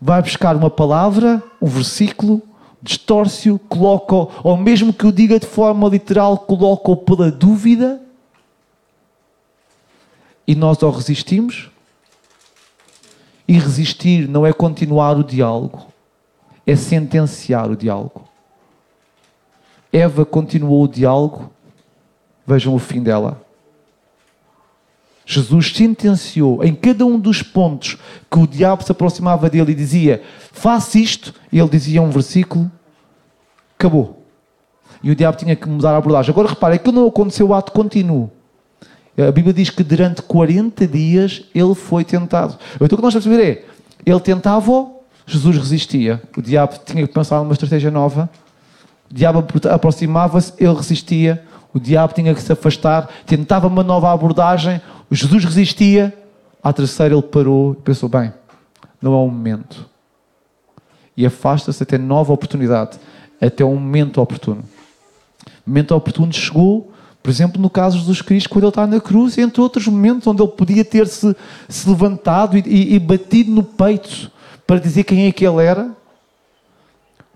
[0.00, 2.42] vai buscar uma palavra, um versículo,
[2.80, 8.00] distorce-o, coloca-o, ou mesmo que o diga de forma literal, coloca-o pela dúvida,
[10.46, 11.70] e nós ou resistimos,
[13.48, 15.86] e resistir não é continuar o diálogo,
[16.66, 18.28] é sentenciar o diálogo.
[19.90, 21.50] Eva continuou o diálogo,
[22.46, 23.42] vejam o fim dela.
[25.24, 27.96] Jesus sentenciou em cada um dos pontos
[28.30, 30.22] que o diabo se aproximava dele e dizia:
[30.52, 32.70] Faça isto, e ele dizia um versículo,
[33.78, 34.22] acabou.
[35.02, 36.30] E o diabo tinha que mudar a abordagem.
[36.30, 38.30] Agora repare, aquilo não aconteceu o ato contínuo.
[39.18, 42.56] A Bíblia diz que durante 40 dias ele foi tentado.
[42.76, 43.64] Então o que nós temos que ver é,
[44.06, 44.86] ele tentava,
[45.26, 46.22] Jesus resistia.
[46.36, 48.30] O diabo tinha que pensar numa estratégia nova.
[49.10, 51.44] O diabo aproximava-se, ele resistia.
[51.74, 54.80] O diabo tinha que se afastar, tentava uma nova abordagem.
[55.10, 56.16] Jesus resistia.
[56.62, 58.32] À terceira ele parou e pensou, bem,
[59.00, 59.88] não é o momento.
[61.16, 62.98] E afasta-se até nova oportunidade,
[63.40, 64.62] até um momento oportuno.
[65.66, 66.92] O momento oportuno chegou,
[67.28, 70.26] por exemplo, no caso de Jesus Cristo, quando ele está na cruz, entre outros momentos
[70.26, 71.36] onde ele podia ter-se
[71.68, 74.32] se levantado e, e, e, batido no peito
[74.66, 75.90] para dizer quem é que ele era.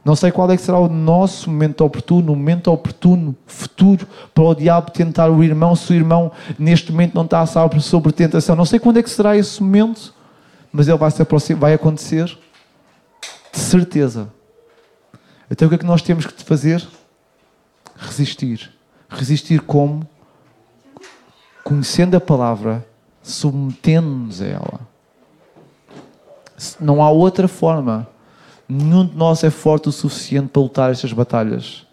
[0.02, 4.44] Não sei qual é que será o nosso momento oportuno, o momento oportuno, futuro, para
[4.44, 8.12] o diabo tentar o irmão, se o irmão neste momento não está a saber sobre
[8.12, 8.56] tentação.
[8.56, 10.14] Não sei quando é que será esse momento,
[10.72, 12.34] mas ele vai, se vai acontecer,
[13.52, 14.30] de certeza.
[15.50, 16.82] Então o que é que nós temos que fazer?
[17.94, 18.80] Resistir
[19.12, 20.06] Resistir como?
[21.62, 22.86] Conhecendo a palavra,
[23.22, 24.80] submetendo-nos a ela.
[26.80, 28.08] Não há outra forma.
[28.68, 31.86] Nenhum de nós é forte o suficiente para lutar estas batalhas.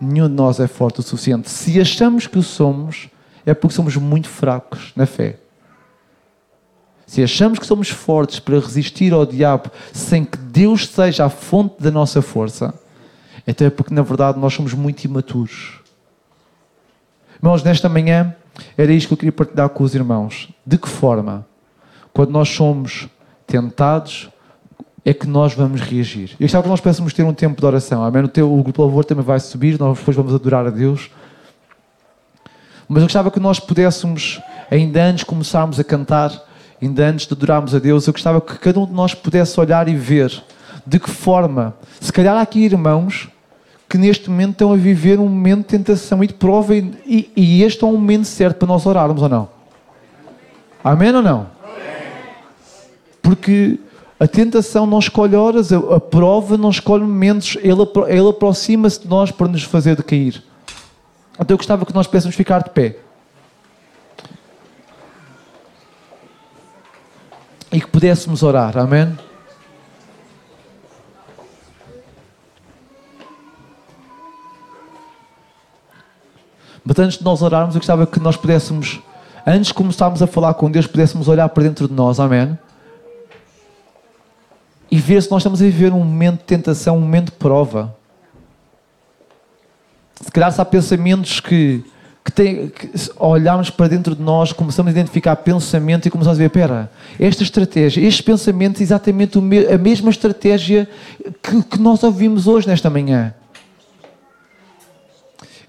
[0.00, 1.50] Nenhum de nós é forte o suficiente.
[1.50, 3.08] Se achamos que o somos,
[3.44, 5.38] é porque somos muito fracos na fé.
[7.06, 11.80] Se achamos que somos fortes para resistir ao diabo sem que Deus seja a fonte
[11.80, 12.74] da nossa força,
[13.46, 15.75] então é porque na verdade nós somos muito imaturos.
[17.42, 18.34] Irmãos, nesta manhã
[18.76, 20.48] era isto que eu queria partilhar com os irmãos.
[20.66, 21.46] De que forma,
[22.12, 23.08] quando nós somos
[23.46, 24.28] tentados,
[25.04, 26.34] é que nós vamos reagir?
[26.40, 28.04] Eu estava que nós pudéssemos ter um tempo de oração.
[28.04, 28.24] Amém?
[28.24, 31.10] O, teu, o grupo louvor também vai subir, nós depois vamos adorar a Deus.
[32.88, 36.32] Mas eu gostava que nós pudéssemos, ainda antes de começarmos a cantar,
[36.80, 39.88] ainda antes de adorarmos a Deus, eu gostava que cada um de nós pudesse olhar
[39.88, 40.42] e ver
[40.86, 43.28] de que forma, se calhar há aqui irmãos
[43.88, 47.62] que neste momento estão a viver um momento de tentação e de prova, e, e
[47.62, 49.48] este é um momento certo para nós orarmos ou não?
[50.82, 51.46] Amém ou não?
[53.22, 53.78] Porque
[54.18, 59.08] a tentação não escolhe horas, a, a prova não escolhe momentos, ele, ele aproxima-se de
[59.08, 60.42] nós para nos fazer decair.
[61.34, 62.96] Então eu gostava que nós pudéssemos ficar de pé.
[67.70, 69.16] E que pudéssemos orar, amém?
[76.86, 79.00] Mas antes de nós orarmos, eu gostava que nós pudéssemos,
[79.44, 82.56] antes de começarmos a falar com Deus, pudéssemos olhar para dentro de nós, amém?
[84.88, 87.92] E ver se nós estamos a viver um momento de tentação, um momento de prova.
[90.20, 91.84] Se calhar se há pensamentos que,
[92.24, 96.40] que, tem, que olharmos para dentro de nós, começamos a identificar pensamentos e começamos a
[96.40, 100.88] ver, espera, esta estratégia, estes pensamentos, exatamente a mesma estratégia
[101.42, 103.34] que, que nós ouvimos hoje, nesta manhã.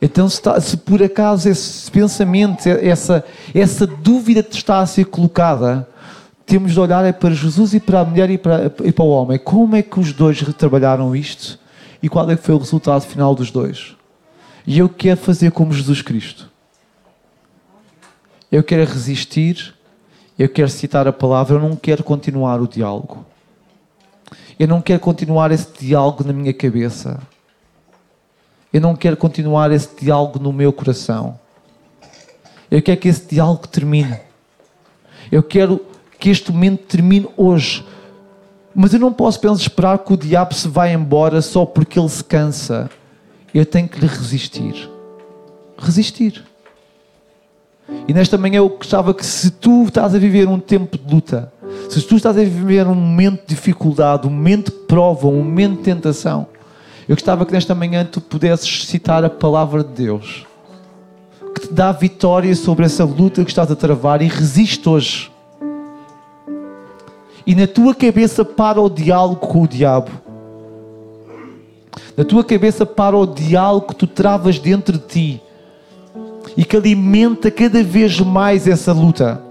[0.01, 5.05] Então, se, está, se, por acaso esse pensamento, essa, essa dúvida te está a ser
[5.05, 5.87] colocada,
[6.45, 9.09] temos de olhar é para Jesus e para a mulher e para, e para o
[9.09, 9.37] homem.
[9.37, 11.59] Como é que os dois trabalharam isto?
[12.01, 13.95] E qual é que foi o resultado final dos dois?
[14.65, 16.49] E eu quero fazer como Jesus Cristo.
[18.51, 19.73] Eu quero resistir,
[20.37, 23.25] eu quero citar a palavra, eu não quero continuar o diálogo.
[24.59, 27.19] Eu não quero continuar esse diálogo na minha cabeça.
[28.78, 31.39] Eu não quero continuar esse diálogo no meu coração.
[32.69, 34.19] Eu quero que esse diálogo termine.
[35.32, 35.84] Eu quero
[36.19, 37.84] que este momento termine hoje.
[38.75, 42.07] Mas eu não posso apenas esperar que o diabo se vá embora só porque ele
[42.07, 42.88] se cansa.
[43.51, 44.88] Eu tenho que lhe resistir.
[45.75, 46.45] Resistir.
[48.07, 51.51] E nesta manhã eu gostava que se tu estás a viver um tempo de luta,
[51.89, 55.78] se tu estás a viver um momento de dificuldade, um momento de prova, um momento
[55.78, 56.45] de tentação,
[57.08, 60.45] eu gostava que nesta manhã tu pudesses citar a palavra de Deus,
[61.55, 65.32] que te dá vitória sobre essa luta que estás a travar e resiste hoje.
[67.45, 70.12] E na tua cabeça para o diálogo com o diabo.
[72.18, 75.41] Na tua cabeça para o diálogo que tu travas dentro de ti
[76.58, 79.41] e que alimenta cada vez mais essa luta.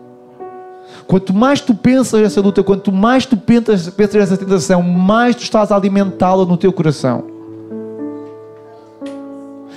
[1.07, 5.73] Quanto mais tu pensas nessa luta, quanto mais tu pensas, nessa tentação, mais tu estás
[5.73, 7.36] a alimentá-la no teu coração.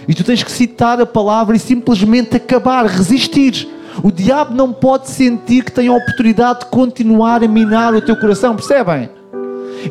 [0.10, 3.70] E tu tens que citar a palavra e simplesmente acabar, resistir.
[4.02, 8.16] O diabo não pode sentir que tem a oportunidade de continuar a minar o teu
[8.16, 9.08] coração, percebem?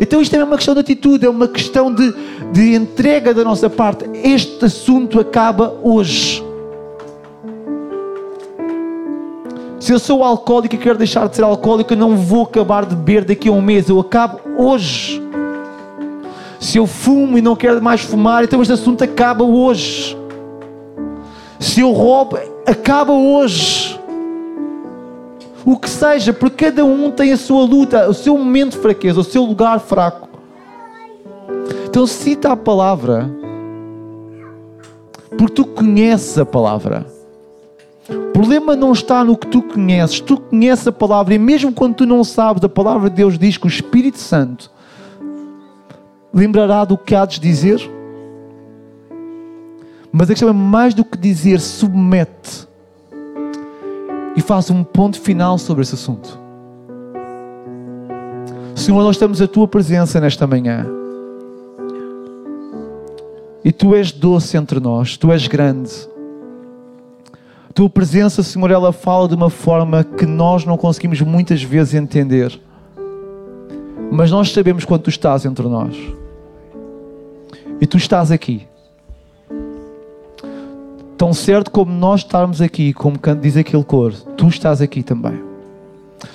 [0.01, 2.13] Então isto é uma questão de atitude, é uma questão de,
[2.53, 4.07] de entrega da nossa parte.
[4.25, 6.43] Este assunto acaba hoje.
[9.79, 12.97] Se eu sou alcoólico e quero deixar de ser alcoólico, eu não vou acabar de
[12.97, 15.23] beber daqui a um mês, eu acabo hoje
[16.59, 20.17] se eu fumo e não quero mais fumar, então este assunto acaba hoje.
[21.61, 23.99] Se eu roubo, acaba hoje.
[25.65, 29.21] O que seja, porque cada um tem a sua luta, o seu momento de fraqueza,
[29.21, 30.29] o seu lugar fraco.
[31.87, 33.31] Então cita a palavra,
[35.37, 37.07] porque tu conheces a palavra.
[38.09, 41.97] O problema não está no que tu conheces, tu conheces a palavra, e mesmo quando
[41.97, 44.71] tu não sabes, a palavra de Deus diz que o Espírito Santo
[46.39, 47.81] lembrará do que há de dizer.
[50.13, 52.67] Mas a questão é mais do que dizer, submete
[54.37, 56.39] e faz um ponto final sobre esse assunto.
[58.75, 60.87] Senhor, nós estamos a tua presença nesta manhã.
[63.65, 65.91] E tu és doce entre nós, tu és grande.
[67.75, 72.59] Tua presença, Senhor, ela fala de uma forma que nós não conseguimos muitas vezes entender.
[74.11, 75.97] Mas nós sabemos quando tu estás entre nós.
[77.81, 78.67] E tu estás aqui.
[81.17, 85.41] Tão certo como nós estarmos aqui, como diz aquele cor, tu estás aqui também.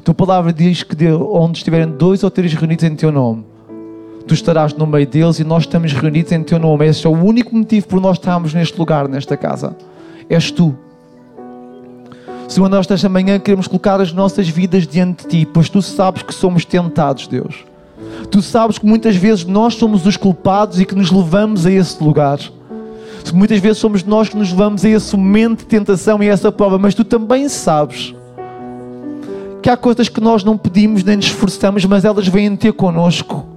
[0.04, 3.46] Tua palavra diz que de onde estiverem dois ou três reunidos em teu nome,
[4.28, 6.88] tu estarás no meio deles e nós estamos reunidos em teu nome.
[6.88, 9.76] Esse é o único motivo por nós estarmos neste lugar, nesta casa.
[10.30, 10.76] És tu.
[12.48, 16.24] Senhor, nós esta manhã queremos colocar as nossas vidas diante de ti, pois tu sabes
[16.24, 17.66] que somos tentados, Deus.
[18.34, 22.04] Tu sabes que muitas vezes nós somos os culpados e que nos levamos a esse
[22.04, 22.40] lugar.
[23.32, 26.52] Muitas vezes somos nós que nos levamos a esse momento de tentação e a essa
[26.52, 28.16] prova, mas tu também sabes
[29.62, 33.53] que há coisas que nós não pedimos nem nos esforçamos, mas elas vêm ter connosco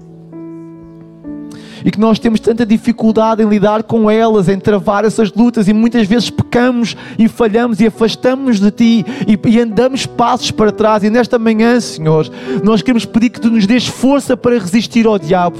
[1.87, 5.72] e que nós temos tanta dificuldade em lidar com elas, em travar essas lutas e
[5.72, 11.05] muitas vezes pecamos e falhamos e afastamos de Ti e, e andamos passos para trás.
[11.05, 12.28] E nesta manhã, Senhor,
[12.64, 15.59] nós queremos pedir que Tu nos dês força para resistir ao diabo.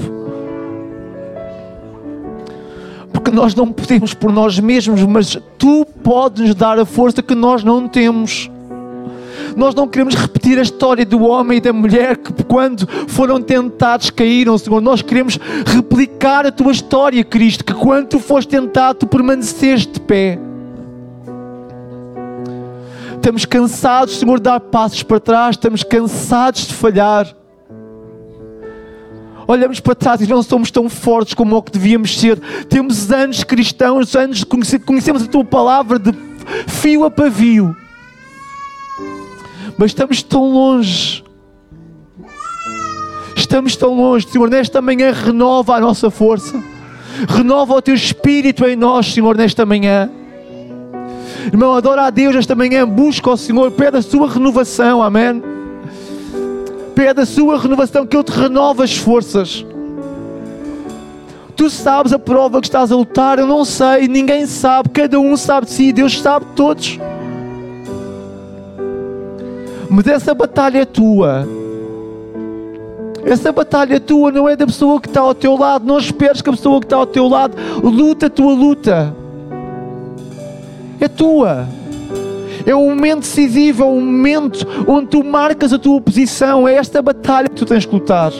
[3.13, 7.33] Porque nós não podemos por nós mesmos, mas Tu podes nos dar a força que
[7.33, 8.51] nós não temos.
[9.55, 14.09] Nós não queremos repetir a história do homem e da mulher que, quando foram tentados,
[14.09, 14.81] caíram, Senhor.
[14.81, 19.99] Nós queremos replicar a tua história, Cristo, que quando tu foste tentado, tu permaneceste de
[20.01, 20.39] pé.
[23.15, 27.27] Estamos cansados, Senhor, de dar passos para trás, estamos cansados de falhar.
[29.47, 32.37] Olhamos para trás e não somos tão fortes como o que devíamos ser.
[32.69, 36.13] Temos anos cristãos, anos de conhecer, conhecemos a tua palavra de
[36.67, 37.75] fio a pavio.
[39.77, 41.23] Mas estamos tão longe.
[43.35, 44.49] Estamos tão longe, Senhor.
[44.49, 46.61] Nesta manhã, renova a nossa força.
[47.27, 50.09] Renova o teu espírito em nós, Senhor, nesta manhã.
[51.45, 55.41] Irmão, adora a Deus esta manhã, busca o Senhor, pede a sua renovação, amém.
[56.93, 59.65] Pede a sua renovação, que Ele te renova as forças.
[61.55, 65.37] Tu sabes a prova que estás a lutar, eu não sei, ninguém sabe, cada um
[65.37, 66.99] sabe de si, Deus sabe de todos.
[69.89, 71.47] Mas essa batalha é tua.
[73.23, 75.85] Essa batalha é tua, não é da pessoa que está ao teu lado.
[75.85, 79.13] Não esperes que a pessoa que está ao teu lado luta a tua luta.
[80.99, 81.67] É tua.
[82.65, 86.67] É um momento decisivo, é um momento onde tu marcas a tua posição.
[86.67, 88.31] É esta batalha que tu tens que lutar.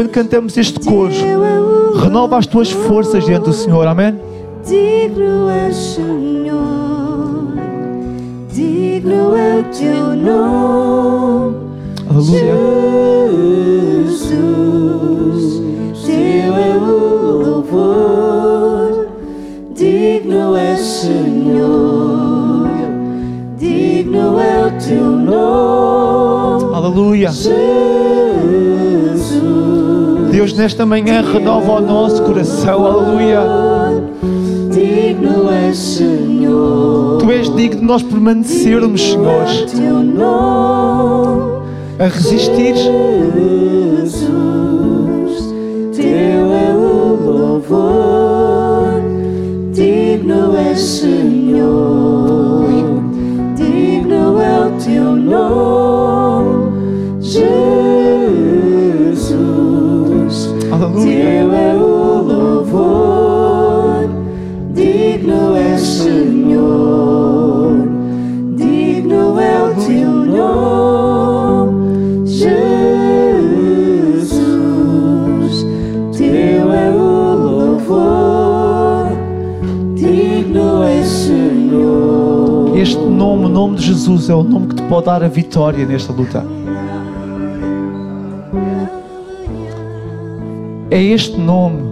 [0.00, 1.12] Enquanto cantamos este coro,
[2.02, 4.18] renova as tuas forças diante do Senhor, amém?
[4.66, 7.52] Digno é o Senhor,
[8.50, 11.54] digno é o teu nome,
[12.08, 12.54] Aleluia.
[14.16, 15.62] Jesus.
[16.06, 19.06] Teu é o louvor,
[19.74, 22.70] digno é Senhor,
[23.58, 27.28] digno é o teu nome, Aleluia.
[27.28, 28.29] Jesus.
[30.50, 32.84] Deus, nesta manhã, renova o nosso coração.
[32.84, 33.40] Aleluia.
[34.70, 37.18] Digno é o Senhor.
[37.18, 39.46] Tu és digno de nós permanecermos, Senhor,
[41.98, 42.74] a resistir.
[43.94, 44.34] Jesus,
[45.94, 49.00] Teu é o louvor,
[49.72, 52.66] digno é Senhor,
[53.54, 55.79] digno é o Teu nome,
[82.80, 85.84] Este nome, o nome de Jesus, é o nome que te pode dar a vitória
[85.84, 86.42] nesta luta.
[90.90, 91.82] É este nome.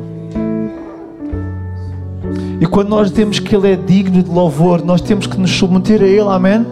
[2.59, 6.01] E quando nós dizemos que Ele é digno de louvor, nós temos que nos submeter
[6.01, 6.67] a Ele, amém?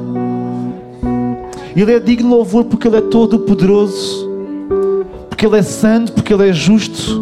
[1.76, 4.26] Ele é digno de louvor porque Ele é todo poderoso,
[5.28, 7.20] porque Ele é santo, porque Ele é justo.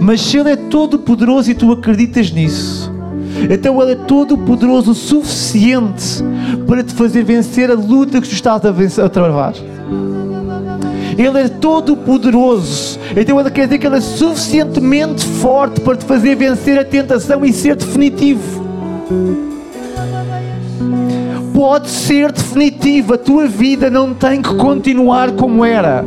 [0.00, 2.83] Mas se Ele é todo poderoso e tu acreditas nisso,
[3.50, 6.22] então Ele é todo poderoso o suficiente
[6.66, 9.54] para te fazer vencer a luta que tu estás a, vencer, a travar.
[11.16, 12.98] Ele é todo poderoso.
[13.16, 17.44] Então ele quer dizer que ele é suficientemente forte para te fazer vencer a tentação
[17.44, 18.64] e ser definitivo.
[21.52, 23.14] Pode ser definitivo.
[23.14, 26.04] A tua vida não tem que continuar como era.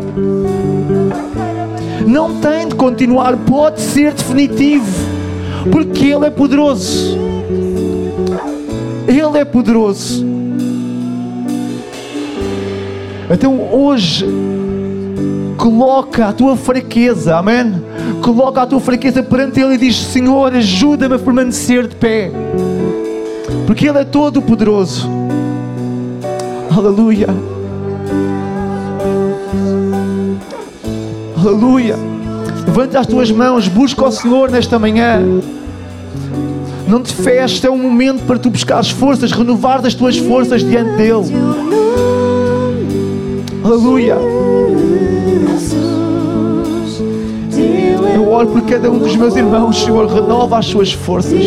[2.05, 3.37] Não tem de continuar.
[3.37, 5.16] Pode ser definitivo.
[5.71, 7.17] Porque Ele é poderoso.
[9.07, 10.25] Ele é poderoso.
[13.29, 14.25] Então hoje
[15.57, 17.81] coloca a tua fraqueza, amém?
[18.21, 22.31] Coloca a tua fraqueza perante Ele e diz: Senhor, ajuda-me a permanecer de pé,
[23.65, 25.09] porque Ele é todo poderoso.
[26.75, 27.27] Aleluia,
[31.37, 32.16] aleluia.
[32.67, 35.21] Levanta as tuas mãos, busca o Senhor nesta manhã.
[36.87, 40.97] Não te feches, é um momento para tu buscares forças, renovar as tuas forças diante
[40.97, 41.33] dEle.
[43.63, 44.17] Aleluia.
[48.13, 51.41] Eu oro por cada um dos meus irmãos, Senhor, renova as suas forças.